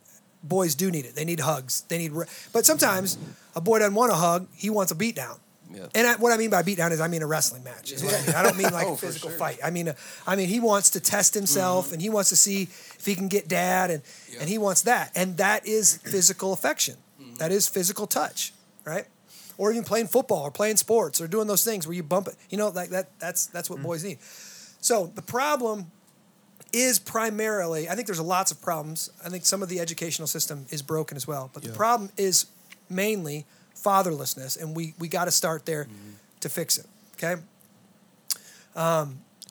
[0.43, 1.15] Boys do need it.
[1.15, 1.83] They need hugs.
[1.87, 3.17] They need, re- but sometimes
[3.55, 4.47] a boy doesn't want a hug.
[4.53, 5.39] He wants a beat down.
[5.75, 5.87] Yeah.
[5.93, 7.91] And I, what I mean by beatdown is I mean a wrestling match.
[7.91, 8.35] Is what I mean.
[8.35, 9.37] I don't mean like Oh, a physical sure.
[9.37, 9.59] fight.
[9.63, 11.93] I mean, a, I mean he wants to test himself mm-hmm.
[11.95, 14.39] and he wants to see if he can get dad and Yeah.
[14.41, 15.11] and he wants that.
[15.15, 16.95] And that is physical affection.
[17.21, 17.35] Mm-hmm.
[17.35, 18.53] That is physical touch,
[18.85, 19.05] right?
[19.57, 22.35] Or even playing football or playing sports or doing those things where you bump it.
[22.49, 23.07] You know, like that.
[23.19, 23.87] That's that's what mm-hmm.
[23.87, 24.19] boys need.
[24.81, 25.91] So the problem
[26.73, 29.09] is primarily, I think there's lots of problems.
[29.25, 31.49] I think some of the educational system is broken as well.
[31.53, 32.47] But the problem is
[32.89, 33.45] mainly
[33.85, 35.87] fatherlessness, and we we got to start there
[36.39, 36.87] to fix it.
[37.15, 37.41] Okay.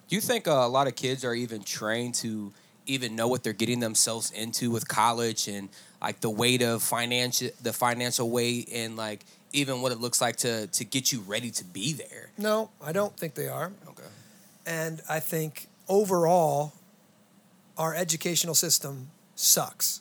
[0.08, 2.52] Do you think uh, a lot of kids are even trained to
[2.86, 5.68] even know what they're getting themselves into with college and
[6.00, 10.36] like the weight of financial the financial weight and like even what it looks like
[10.36, 12.30] to to get you ready to be there?
[12.36, 13.72] No, I don't think they are.
[13.88, 14.02] Okay.
[14.66, 16.74] And I think overall,
[17.78, 20.00] our educational system sucks.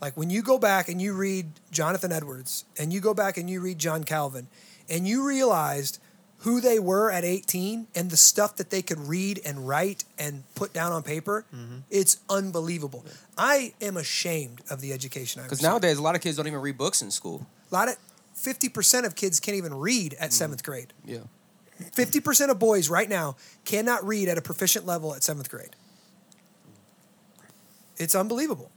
[0.00, 0.06] Yeah.
[0.06, 3.48] Like when you go back and you read Jonathan Edwards and you go back and
[3.48, 4.48] you read John Calvin
[4.88, 5.98] and you realized
[6.38, 10.42] who they were at 18 and the stuff that they could read and write and
[10.54, 11.78] put down on paper, mm-hmm.
[11.90, 13.04] it's unbelievable.
[13.36, 15.68] I am ashamed of the education I Because received.
[15.68, 17.46] Because nowadays a lot of kids don't even read books in school.
[17.70, 17.96] a lot of
[18.36, 20.30] 50% of kids can't even read at mm-hmm.
[20.30, 20.94] seventh grade.
[21.04, 21.18] Yeah.
[21.80, 25.76] 50% of boys right now cannot read at a proficient level at seventh grade.
[27.96, 28.70] It's unbelievable.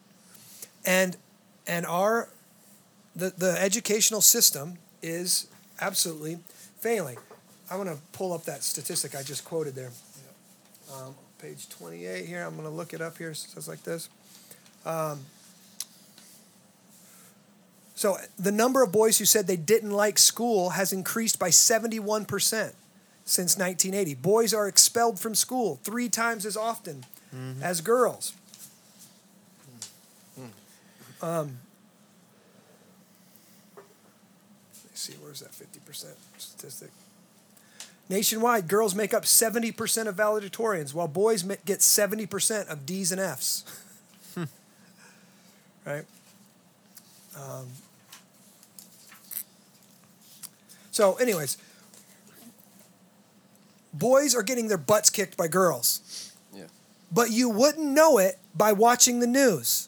[0.86, 1.18] And
[1.68, 2.30] and our
[3.16, 5.48] the, the educational system is
[5.80, 6.40] absolutely
[6.80, 7.18] failing.
[7.70, 9.92] I want to pull up that statistic I just quoted there.
[10.94, 12.44] Um, page 28 here.
[12.44, 13.32] I'm going to look it up here.
[13.32, 14.10] It says like this.
[14.86, 15.22] Um,
[17.96, 22.28] so the number of boys who said they didn't like school has increased by 71%
[23.26, 24.16] since 1980.
[24.16, 27.06] Boys are expelled from school three times as often
[27.62, 28.34] as girls.
[31.24, 31.48] Let's
[34.94, 36.90] see, where's that 50% statistic?
[38.10, 43.64] Nationwide, girls make up 70% of valedictorians, while boys get 70% of D's and F's.
[45.86, 46.04] right?
[47.36, 47.68] Um,
[50.92, 51.58] so, anyways,
[53.94, 56.66] boys are getting their butts kicked by girls, Yeah.
[57.12, 59.88] but you wouldn't know it by watching the news.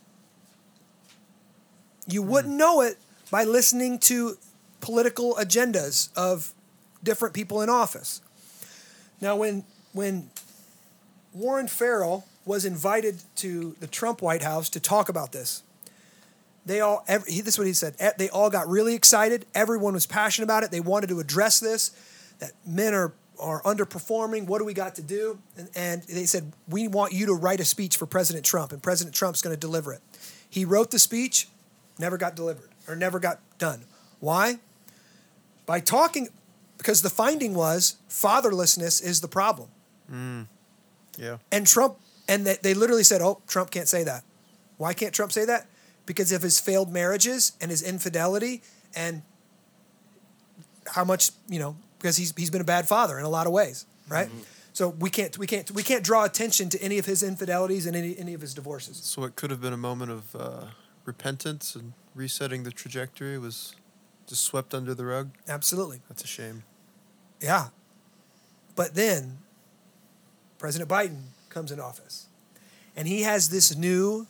[2.07, 2.57] You wouldn't mm.
[2.57, 2.97] know it
[3.31, 4.37] by listening to
[4.81, 6.53] political agendas of
[7.03, 8.21] different people in office.
[9.21, 9.63] Now, when
[9.93, 10.29] when
[11.33, 15.63] Warren Farrell was invited to the Trump White House to talk about this,
[16.65, 17.95] they all every, he, this is what he said.
[18.01, 19.45] "E- They all got really excited.
[19.55, 20.71] Everyone was passionate about it.
[20.71, 21.91] They wanted to address this.
[22.39, 24.45] That men are are underperforming.
[24.47, 25.39] What do we got to do?
[25.57, 28.81] And, and they said we want you to write a speech for President Trump, and
[28.83, 30.01] President Trump's going to deliver it.
[30.49, 31.47] He wrote the speech,
[31.99, 33.85] never got delivered or never got done.
[34.19, 34.59] Why?
[35.65, 36.29] By talking,
[36.77, 39.69] because the finding was fatherlessness is the problem.
[41.17, 41.37] Yeah.
[41.51, 44.23] And Trump, and they, they literally said, oh, Trump can't say that.
[44.77, 45.67] Why can't Trump say that?
[46.05, 48.61] Because of his failed marriages and his infidelity
[48.95, 49.23] and
[50.87, 53.53] how much, you know, because he's, he's been a bad father in a lot of
[53.53, 54.29] ways, right?
[54.73, 57.95] So we can't, we, can't, we can't draw attention to any of his infidelities and
[57.95, 58.97] any, any of his divorces.
[58.97, 60.65] So it could have been a moment of uh,
[61.05, 63.75] repentance and resetting the trajectory was
[64.27, 65.31] just swept under the rug.
[65.47, 66.01] Absolutely.
[66.09, 66.63] That's a shame.
[67.41, 67.67] Yeah.
[68.75, 69.37] But then
[70.57, 72.27] President Biden comes in office
[72.95, 74.27] and he has this new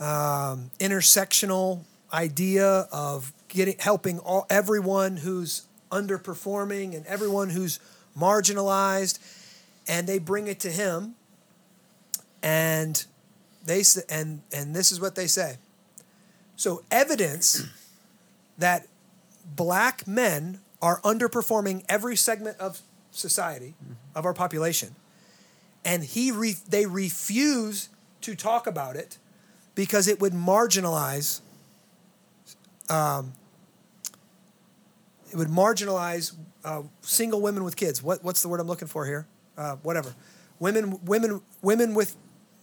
[0.00, 7.78] um, intersectional idea of getting helping all everyone who's underperforming and everyone who's
[8.18, 9.18] marginalized
[9.88, 11.14] and they bring it to him
[12.42, 13.06] and
[13.64, 15.56] they and and this is what they say.
[16.56, 17.66] So evidence
[18.58, 18.86] that
[19.44, 23.74] black men are underperforming every segment of society
[24.14, 24.96] of our population
[25.84, 27.88] and he re- they refuse
[28.20, 29.18] to talk about it
[29.74, 31.40] because it would marginalize
[32.88, 33.32] um,
[35.30, 38.02] it would marginalize uh, single women with kids.
[38.02, 39.26] What, what's the word i'm looking for here?
[39.56, 40.14] Uh, whatever.
[40.58, 42.16] Women women women with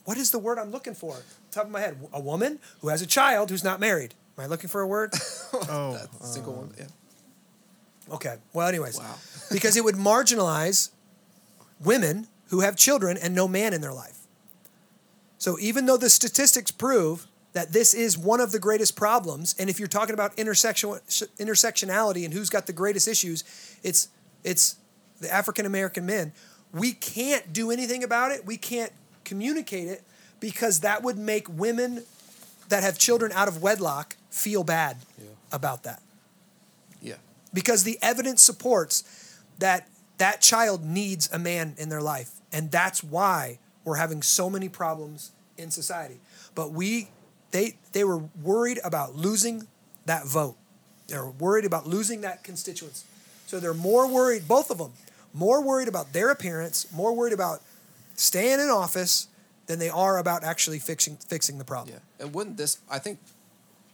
[0.09, 1.15] what is the word i'm looking for
[1.51, 4.47] top of my head a woman who has a child who's not married am i
[4.47, 5.13] looking for a word
[5.53, 6.73] Oh, That's single woman.
[6.79, 6.85] Yeah.
[8.15, 8.37] Okay.
[8.53, 9.15] Well, anyways, Wow.
[9.51, 10.89] because it would marginalize
[11.79, 14.17] women who have children and no man in their life.
[15.37, 19.69] So even though the statistics prove that this is one of the greatest problems, and
[19.69, 20.89] if you're talking about intersection
[21.37, 23.43] intersectionality and who's got the greatest issues,
[23.83, 24.09] it's
[24.43, 24.77] it's
[25.21, 26.33] the African American men.
[26.73, 28.45] We can't do anything about it.
[28.45, 28.91] We can't
[29.29, 30.03] communicate it
[30.39, 32.03] because that would make women
[32.69, 34.97] that have children out of wedlock feel bad
[35.51, 36.01] about that.
[37.01, 37.15] Yeah.
[37.53, 39.03] because the evidence supports
[39.59, 39.87] that
[40.17, 44.67] that child needs a man in their life and that's why we're having so many
[44.67, 46.19] problems in society.
[46.55, 47.07] But we
[47.51, 49.67] they they were worried about losing
[50.05, 50.57] that vote.
[51.07, 53.05] They're worried about losing that constituency
[53.49, 54.91] so they're more worried both of them
[55.33, 57.61] more worried about their appearance more worried about
[58.19, 59.27] staying in office
[59.67, 62.25] than they are about actually fixing fixing the problem Yeah.
[62.25, 63.19] And wouldn't this, I think,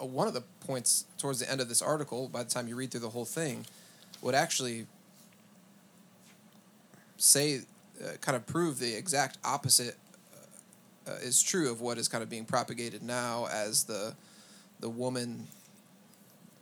[0.02, 2.76] uh, one of the points towards the end of this article, by the time you
[2.76, 3.66] read through the whole thing,
[4.22, 4.88] would actually
[7.18, 7.62] say,
[8.04, 9.96] uh, kind of prove the exact opposite
[10.34, 14.16] uh, uh, is true of what is kind of being propagated now as the
[14.80, 15.48] the woman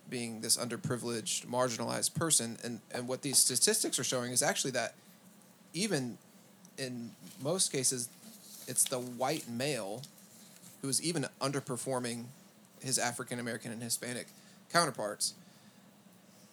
[0.10, 4.96] being this underprivileged, marginalized person, and and what these statistics are showing is actually that
[5.74, 6.18] even
[6.78, 8.10] in most cases,
[8.68, 10.02] it's the white male
[10.82, 12.26] who is even underperforming
[12.82, 14.28] his African American and Hispanic
[14.72, 15.34] counterparts.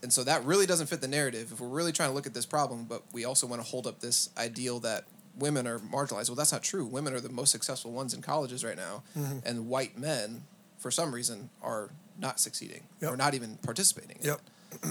[0.02, 2.32] And so that really doesn't fit the narrative if we're really trying to look at
[2.34, 5.04] this problem, but we also want to hold up this ideal that
[5.38, 6.28] women are marginalized.
[6.28, 6.84] Well, that's not true.
[6.86, 9.38] Women are the most successful ones in colleges right now, mm-hmm.
[9.44, 10.42] and white men,
[10.78, 13.12] for some reason, are not succeeding Yep.
[13.12, 14.16] or not even participating.
[14.20, 14.40] in Yep.
[14.82, 14.90] it.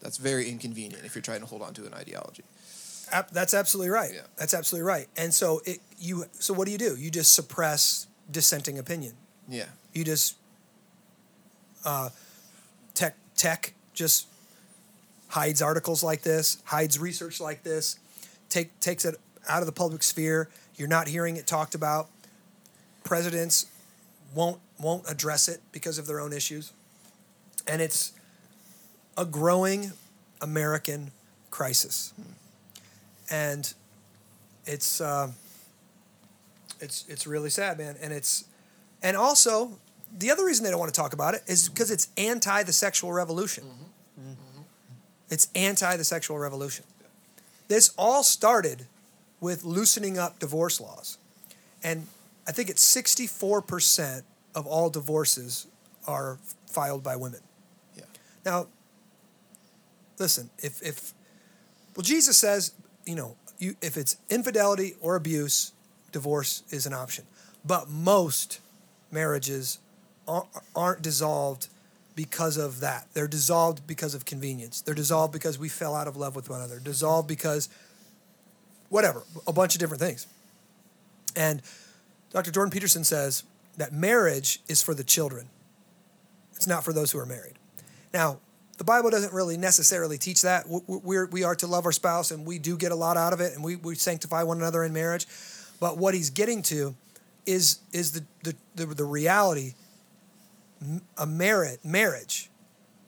[0.00, 2.44] That's very inconvenient if you're trying to hold on to an ideology.
[3.14, 4.10] Ab- that's absolutely right.
[4.12, 4.22] Yeah.
[4.36, 5.06] That's absolutely right.
[5.16, 6.96] And so it you so what do you do?
[6.96, 9.14] You just suppress dissenting opinion.
[9.48, 9.66] Yeah.
[9.92, 10.36] You just
[11.84, 12.10] uh,
[12.92, 14.26] tech tech just
[15.28, 17.98] hides articles like this, hides research like this,
[18.48, 19.14] take takes it
[19.48, 20.48] out of the public sphere.
[20.76, 22.08] You're not hearing it talked about.
[23.04, 23.66] Presidents
[24.34, 26.72] won't won't address it because of their own issues.
[27.68, 28.12] And it's
[29.16, 29.92] a growing
[30.40, 31.12] American
[31.50, 32.12] crisis.
[33.30, 33.72] And
[34.66, 35.30] it's uh,
[36.80, 37.96] it's it's really sad, man.
[38.00, 38.44] And it's
[39.02, 39.78] and also
[40.16, 42.72] the other reason they don't want to talk about it is because it's anti the
[42.72, 43.64] sexual revolution.
[45.30, 46.84] It's anti the sexual revolution.
[47.68, 48.86] This all started
[49.40, 51.18] with loosening up divorce laws.
[51.82, 52.06] And
[52.46, 54.22] I think it's 64%
[54.54, 55.66] of all divorces
[56.06, 57.40] are filed by women.
[57.96, 58.04] Yeah.
[58.44, 58.66] Now,
[60.18, 61.12] listen, if, if
[61.96, 62.72] well, Jesus says,
[63.06, 65.72] you know, you, if it's infidelity or abuse,
[66.12, 67.24] divorce is an option.
[67.64, 68.60] But most
[69.10, 69.78] marriages
[70.26, 71.68] aren't, aren't dissolved
[72.16, 73.06] because of that.
[73.14, 74.80] They're dissolved because of convenience.
[74.80, 76.78] They're dissolved because we fell out of love with one another.
[76.78, 77.68] Dissolved because
[78.88, 80.26] whatever, a bunch of different things.
[81.34, 81.62] And
[82.30, 82.50] Dr.
[82.50, 83.44] Jordan Peterson says
[83.76, 85.48] that marriage is for the children.
[86.54, 87.54] It's not for those who are married.
[88.12, 88.38] Now,
[88.78, 90.64] the Bible doesn't really necessarily teach that.
[90.68, 93.40] We're, we are to love our spouse, and we do get a lot out of
[93.40, 95.26] it, and we, we sanctify one another in marriage.
[95.80, 96.94] But what he's getting to
[97.46, 99.74] is, is the, the, the, the reality
[101.16, 102.50] a merit marriage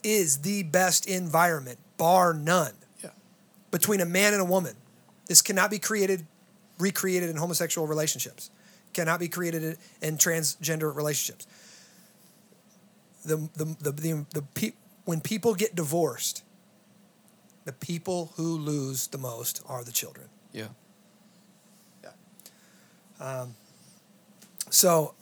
[0.03, 3.11] is the best environment, bar none, Yeah.
[3.71, 4.77] between a man and a woman.
[5.27, 6.27] This cannot be created,
[6.79, 8.51] recreated in homosexual relationships.
[8.95, 11.47] Cannot be created in transgender relationships.
[13.25, 14.73] The the the the, the pe-
[15.07, 16.43] when people get divorced,
[17.65, 20.29] the people who lose the most are the children.
[20.53, 20.67] Yeah.
[22.05, 22.11] Yeah.
[23.19, 23.55] Um,
[24.71, 25.15] so,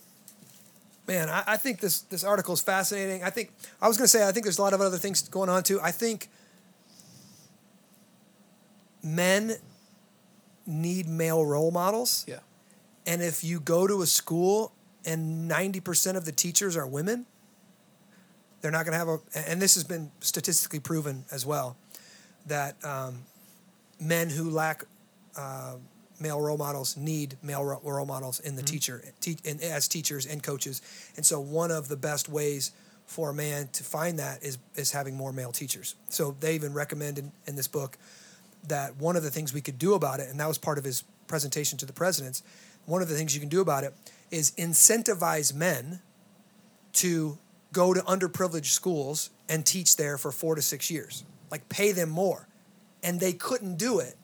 [1.06, 3.22] man, I, I think this this article is fascinating.
[3.22, 5.22] I think I was going to say I think there's a lot of other things
[5.28, 5.80] going on too.
[5.80, 6.28] I think
[9.02, 9.56] men
[10.66, 12.38] need male role models, Yeah.
[13.06, 14.72] and if you go to a school
[15.04, 17.26] and ninety percent of the teachers are women,
[18.64, 19.50] they're not going to have a.
[19.50, 21.76] And this has been statistically proven as well
[22.46, 23.18] that um,
[24.00, 24.84] men who lack
[25.36, 25.74] uh,
[26.18, 30.24] male role models need male ro- role models in the teacher te- in, as teachers
[30.24, 30.80] and coaches
[31.16, 32.72] and so one of the best ways
[33.04, 36.72] for a man to find that is is having more male teachers so they even
[36.72, 37.98] recommended in this book
[38.66, 40.84] that one of the things we could do about it and that was part of
[40.84, 42.42] his presentation to the presidents
[42.86, 43.92] one of the things you can do about it
[44.30, 46.00] is incentivize men
[46.92, 47.36] to
[47.74, 52.08] go to underprivileged schools and teach there for four to six years like pay them
[52.08, 52.48] more
[53.02, 54.16] and they couldn't do it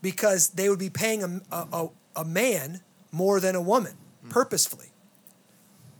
[0.00, 2.80] because they would be paying a, a, a, a man
[3.12, 4.30] more than a woman hmm.
[4.30, 4.88] purposefully,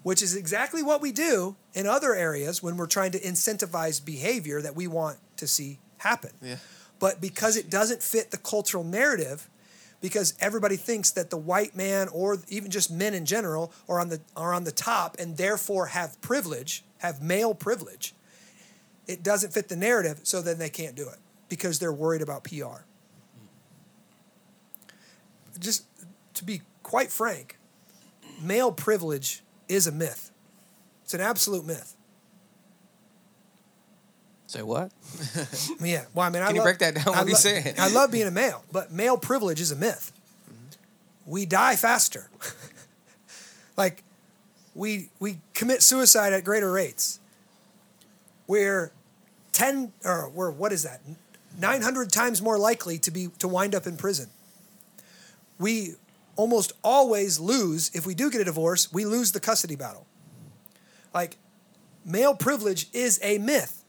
[0.02, 4.60] which is exactly what we do in other areas when we're trying to incentivize behavior
[4.60, 6.30] that we want to see happen.
[6.42, 6.56] Yeah.
[6.98, 9.48] But because it doesn't fit the cultural narrative,
[10.04, 14.10] because everybody thinks that the white man or even just men in general are on
[14.10, 18.14] the are on the top and therefore have privilege, have male privilege,
[19.06, 22.44] it doesn't fit the narrative, so then they can't do it because they're worried about
[22.44, 22.84] PR
[25.58, 25.84] just
[26.34, 27.58] to be quite frank,
[28.42, 30.30] male privilege is a myth.
[31.02, 31.96] It's an absolute myth.
[34.54, 34.92] Say what?
[35.80, 36.04] Yeah.
[36.14, 37.08] Well, I mean, I Can you love- break that down?
[37.08, 37.74] I What are you lo- saying?
[37.76, 40.12] I love being a male, but male privilege is a myth.
[41.26, 42.30] We die faster.
[43.76, 44.04] like,
[44.76, 47.18] we we commit suicide at greater rates.
[48.46, 48.92] We're
[49.50, 51.00] ten or we're what is that?
[51.58, 54.28] Nine hundred times more likely to be to wind up in prison.
[55.58, 55.94] We
[56.36, 58.92] almost always lose if we do get a divorce.
[58.92, 60.06] We lose the custody battle.
[61.12, 61.38] Like,
[62.04, 63.83] male privilege is a myth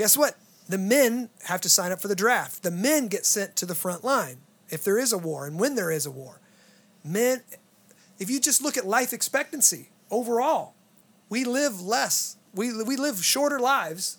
[0.00, 0.34] guess what?
[0.66, 2.62] The men have to sign up for the draft.
[2.62, 4.38] The men get sent to the front line
[4.70, 6.40] if there is a war and when there is a war.
[7.04, 7.42] Men,
[8.18, 10.72] if you just look at life expectancy overall,
[11.28, 12.38] we live less.
[12.54, 14.16] We, we live shorter lives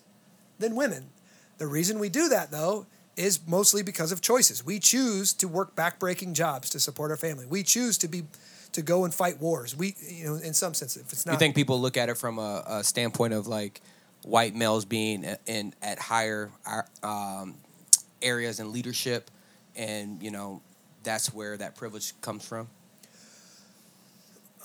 [0.60, 1.10] than women.
[1.58, 2.86] The reason we do that, though,
[3.18, 4.64] is mostly because of choices.
[4.64, 7.48] We choose to work backbreaking jobs to support our family.
[7.48, 8.26] We choose to be
[8.74, 9.76] to go and fight wars.
[9.76, 12.20] We, you know, in some sense, if it's not You think people look at it
[12.20, 13.82] from a, a standpoint of like
[14.24, 16.52] white males being in at higher
[17.04, 17.56] um,
[18.22, 19.32] areas in leadership,
[19.76, 20.62] and you know
[21.04, 22.68] that's where that privilege comes from.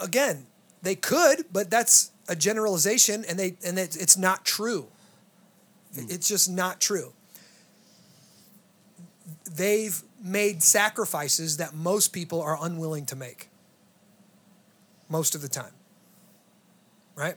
[0.01, 0.47] again,
[0.83, 4.89] they could, but that's a generalization, and they and it, it's not true.
[5.95, 7.13] It's just not true.
[9.51, 13.49] They've made sacrifices that most people are unwilling to make.
[15.09, 15.73] Most of the time,
[17.15, 17.37] right?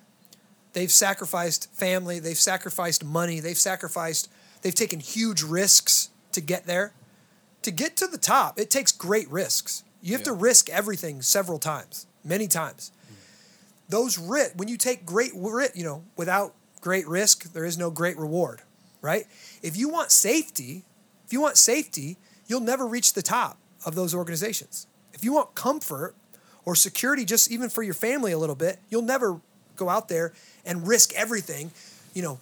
[0.80, 2.20] They've sacrificed family.
[2.20, 3.42] They've sacrificed money.
[3.42, 4.30] They've sacrificed.
[4.62, 6.94] They've taken huge risks to get there.
[7.64, 9.84] To get to the top, it takes great risks.
[10.02, 12.94] You have to risk everything several times, many times.
[13.90, 18.18] Those ri- when you take great you know, without great risk, there is no great
[18.18, 18.62] reward,
[19.02, 19.26] right?
[19.62, 20.86] If you want safety,
[21.26, 22.16] if you want safety,
[22.48, 24.88] you'll never reach the top of those organizations.
[25.12, 26.16] If you want comfort
[26.64, 29.42] or security just even for your family a little bit, you'll never
[29.80, 30.34] go out there
[30.66, 31.72] and risk everything,
[32.14, 32.40] you know,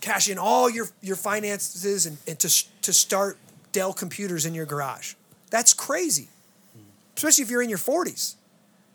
[0.00, 2.48] cash in all your your finances and, and to
[2.82, 3.38] to start
[3.72, 5.14] Dell computers in your garage.
[5.50, 6.28] That's crazy.
[7.16, 8.34] Especially if you're in your 40s.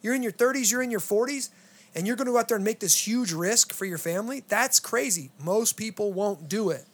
[0.01, 1.49] You're in your 30s, you're in your 40s,
[1.95, 4.43] and you're going to go out there and make this huge risk for your family.
[4.47, 5.31] That's crazy.
[5.39, 6.85] Most people won't do it.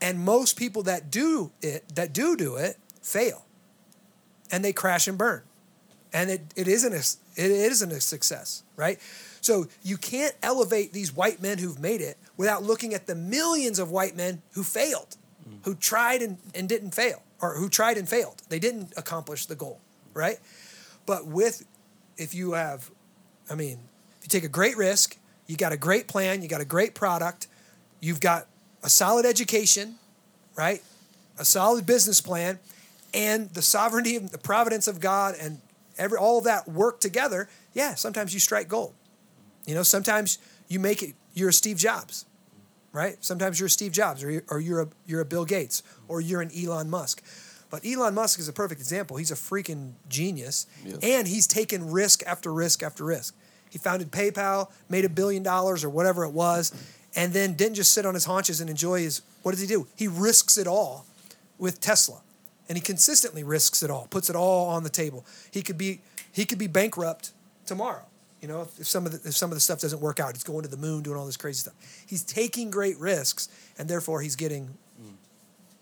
[0.00, 3.44] And most people that do it, that do do it, fail.
[4.50, 5.42] And they crash and burn.
[6.12, 7.02] And it, it isn't a,
[7.46, 8.98] it isn't a success, right?
[9.40, 13.78] So you can't elevate these white men who've made it without looking at the millions
[13.78, 15.16] of white men who failed,
[15.62, 18.42] who tried and, and didn't fail, or who tried and failed.
[18.48, 19.80] They didn't accomplish the goal,
[20.12, 20.38] right?
[21.06, 21.64] But with,
[22.16, 22.90] if you have,
[23.48, 23.78] I mean,
[24.18, 25.16] if you take a great risk,
[25.46, 27.46] you got a great plan, you got a great product,
[28.00, 28.46] you've got
[28.82, 29.94] a solid education,
[30.56, 30.82] right?
[31.38, 32.58] A solid business plan,
[33.14, 35.60] and the sovereignty and the providence of God and
[35.98, 38.94] every all that work together, yeah, sometimes you strike gold.
[39.66, 40.38] You know, sometimes
[40.68, 42.24] you make it, you're a Steve Jobs,
[42.92, 43.16] right?
[43.22, 46.20] Sometimes you're a Steve Jobs or you're, or you're a you're a Bill Gates or
[46.20, 47.22] you're an Elon Musk.
[47.70, 49.18] But Elon Musk is a perfect example.
[49.18, 50.96] He's a freaking genius Yeah.
[51.02, 53.34] and he's taken risk after risk after risk.
[53.68, 56.72] He founded PayPal, made a billion dollars or whatever it was,
[57.14, 59.86] and then didn't just sit on his haunches and enjoy his what does he do?
[59.96, 61.04] He risks it all
[61.58, 62.20] with Tesla.
[62.68, 65.24] And he consistently risks it all, puts it all on the table.
[65.50, 66.00] He could be
[66.32, 67.32] he could be bankrupt
[67.66, 68.04] tomorrow.
[68.42, 70.34] You know, if, if some of the if some of the stuff doesn't work out,
[70.34, 71.74] he's going to the moon, doing all this crazy stuff.
[72.06, 73.48] He's taking great risks,
[73.78, 74.76] and therefore he's getting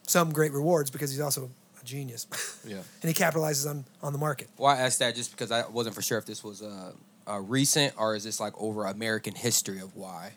[0.06, 2.26] some great rewards because he's also a genius.
[2.66, 2.78] Yeah.
[3.00, 4.48] and he capitalizes on on the market.
[4.58, 6.90] Well, I asked that just because I wasn't for sure if this was uh,
[7.28, 10.32] uh, recent or is this like over American history of why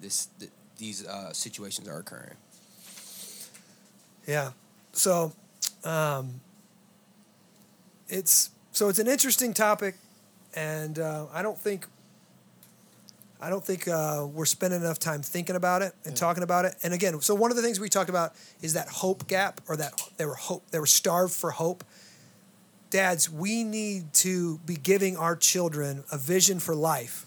[0.00, 2.36] this th- these uh, situations are occurring.
[4.26, 4.50] Yeah.
[4.92, 5.32] So,
[5.84, 6.40] um,
[8.08, 9.96] it's so it's an interesting topic,
[10.54, 11.86] and uh, I don't think
[13.40, 16.74] I don't think uh, we're spending enough time thinking about it and talking about it.
[16.82, 19.76] And again, so one of the things we talked about is that hope gap, or
[19.76, 21.84] that they were hope they were starved for hope.
[22.90, 27.26] Dads, we need to be giving our children a vision for life.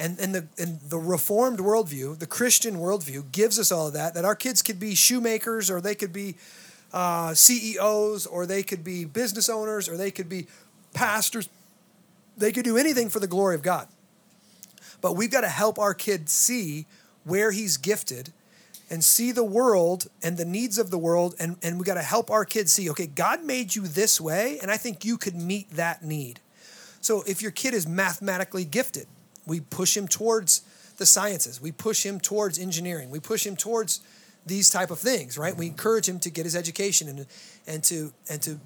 [0.00, 4.14] And, and the and the reformed worldview, the Christian worldview, gives us all of that.
[4.14, 6.36] That our kids could be shoemakers, or they could be
[6.92, 10.46] uh, CEOs, or they could be business owners, or they could be
[10.94, 11.48] pastors.
[12.36, 13.88] They could do anything for the glory of God.
[15.00, 16.86] But we've got to help our kid see
[17.24, 18.32] where he's gifted
[18.90, 21.34] and see the world and the needs of the world.
[21.38, 24.58] And, and we got to help our kids see, okay, God made you this way,
[24.60, 26.40] and I think you could meet that need.
[27.00, 29.06] So if your kid is mathematically gifted,
[29.46, 30.62] we push him towards
[30.96, 31.60] the sciences.
[31.60, 33.10] We push him towards engineering.
[33.10, 34.00] We push him towards
[34.48, 35.56] these type of things, right?
[35.56, 37.26] We encourage him to get his education and
[37.66, 38.58] and to and to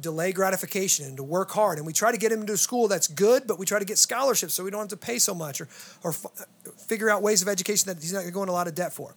[0.00, 1.78] delay gratification and to work hard.
[1.78, 3.84] And we try to get him into a school that's good, but we try to
[3.84, 5.68] get scholarships so we don't have to pay so much or
[6.02, 8.52] or f- figure out ways of education that he's not going to go in a
[8.52, 9.14] lot of debt for.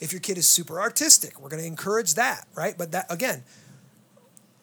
[0.00, 2.76] If your kid is super artistic, we're going to encourage that, right?
[2.78, 3.42] But that again,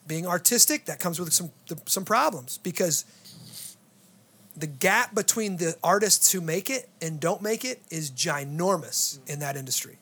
[0.06, 1.50] being artistic that comes with some
[1.86, 3.04] some problems because
[4.56, 9.40] the gap between the artists who make it and don't make it is ginormous in
[9.40, 9.98] that industry.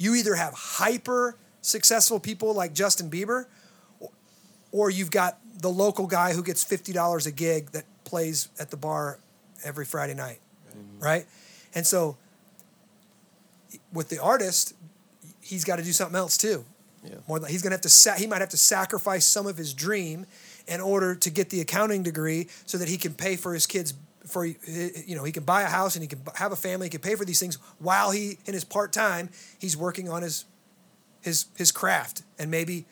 [0.00, 3.44] You either have hyper successful people like Justin Bieber,
[4.72, 8.70] or, you've got the local guy who gets fifty dollars a gig that plays at
[8.70, 9.18] the bar
[9.62, 10.38] every Friday night,
[10.70, 11.04] mm-hmm.
[11.04, 11.26] right?
[11.74, 12.16] And so,
[13.92, 14.74] with the artist,
[15.42, 16.64] he's got to do something else too.
[17.04, 17.16] Yeah.
[17.28, 19.74] More than, he's gonna have to sa- he might have to sacrifice some of his
[19.74, 20.24] dream
[20.66, 23.92] in order to get the accounting degree so that he can pay for his kids
[24.30, 26.90] for you know he can buy a house and he can have a family he
[26.90, 29.28] can pay for these things while he in his part-time
[29.58, 30.44] he's working on his
[31.20, 32.22] his his craft.
[32.38, 32.86] And maybe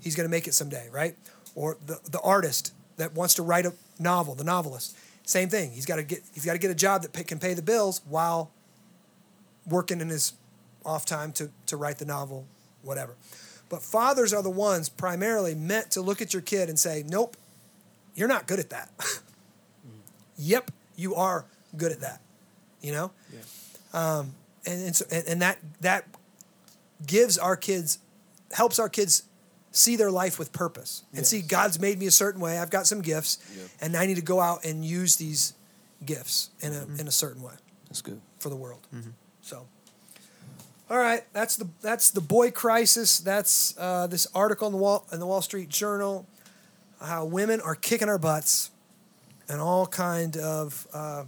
[0.00, 1.16] he's going to make it someday right?
[1.54, 4.96] Or the the artist that wants to write a novel the novelist.
[5.24, 5.72] Same thing.
[5.72, 8.00] He's got to get he's got to get a job that can pay the bills
[8.08, 8.50] while
[9.66, 10.34] working in his
[10.84, 12.46] off time to to write the novel
[12.82, 13.16] whatever.
[13.68, 17.36] But fathers are the ones primarily meant to look at your kid and say nope
[18.14, 18.90] you're not good at that.
[20.42, 20.70] Yep
[21.00, 21.44] you are
[21.76, 22.20] good at that
[22.82, 23.10] you know?
[23.92, 24.32] Um,
[24.66, 26.04] and, and, so, and, and that that
[27.06, 27.98] gives our kids
[28.52, 29.24] helps our kids
[29.72, 32.58] see their life with purpose and see god's made me a certain way.
[32.58, 33.62] I've got some gifts Yeah.
[33.80, 35.54] and i need to go out and use these
[36.04, 37.54] gifts in a, in a certain way
[37.88, 38.20] That's good.
[38.38, 38.86] for the world.
[39.42, 39.66] So
[40.90, 43.18] all right that's the that's the boy crisis.
[43.20, 46.26] That's uh, this article in the wall in the wall street journal
[47.00, 48.70] how women are kicking our butts
[49.50, 51.24] in all kind of uh,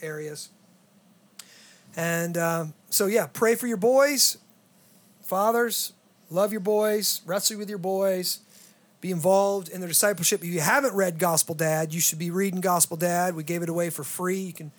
[0.00, 0.50] areas
[1.96, 4.38] and um, so yeah pray for your boys
[5.22, 5.92] fathers
[6.30, 8.40] love your boys wrestle with your boys
[9.00, 12.60] be involved in their discipleship if you haven't read gospel dad you should be reading
[12.60, 14.72] gospel dad we gave it away for free you can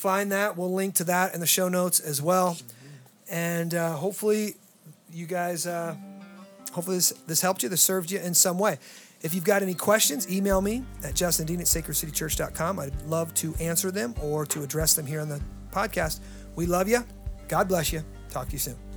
[0.00, 0.56] find that.
[0.56, 2.56] We'll link to that in the show notes as well.
[3.30, 4.54] And uh, hopefully,
[5.12, 5.94] you guys, uh,
[6.72, 8.78] hopefully this, this helped you, this served you in some way.
[9.22, 12.78] If you've got any questions, email me at justindean at sacredcitychurch.com.
[12.78, 15.40] I'd love to answer them or to address them here on the
[15.70, 16.20] podcast.
[16.56, 17.04] We love you.
[17.48, 18.02] God bless you.
[18.30, 18.89] Talk to you soon.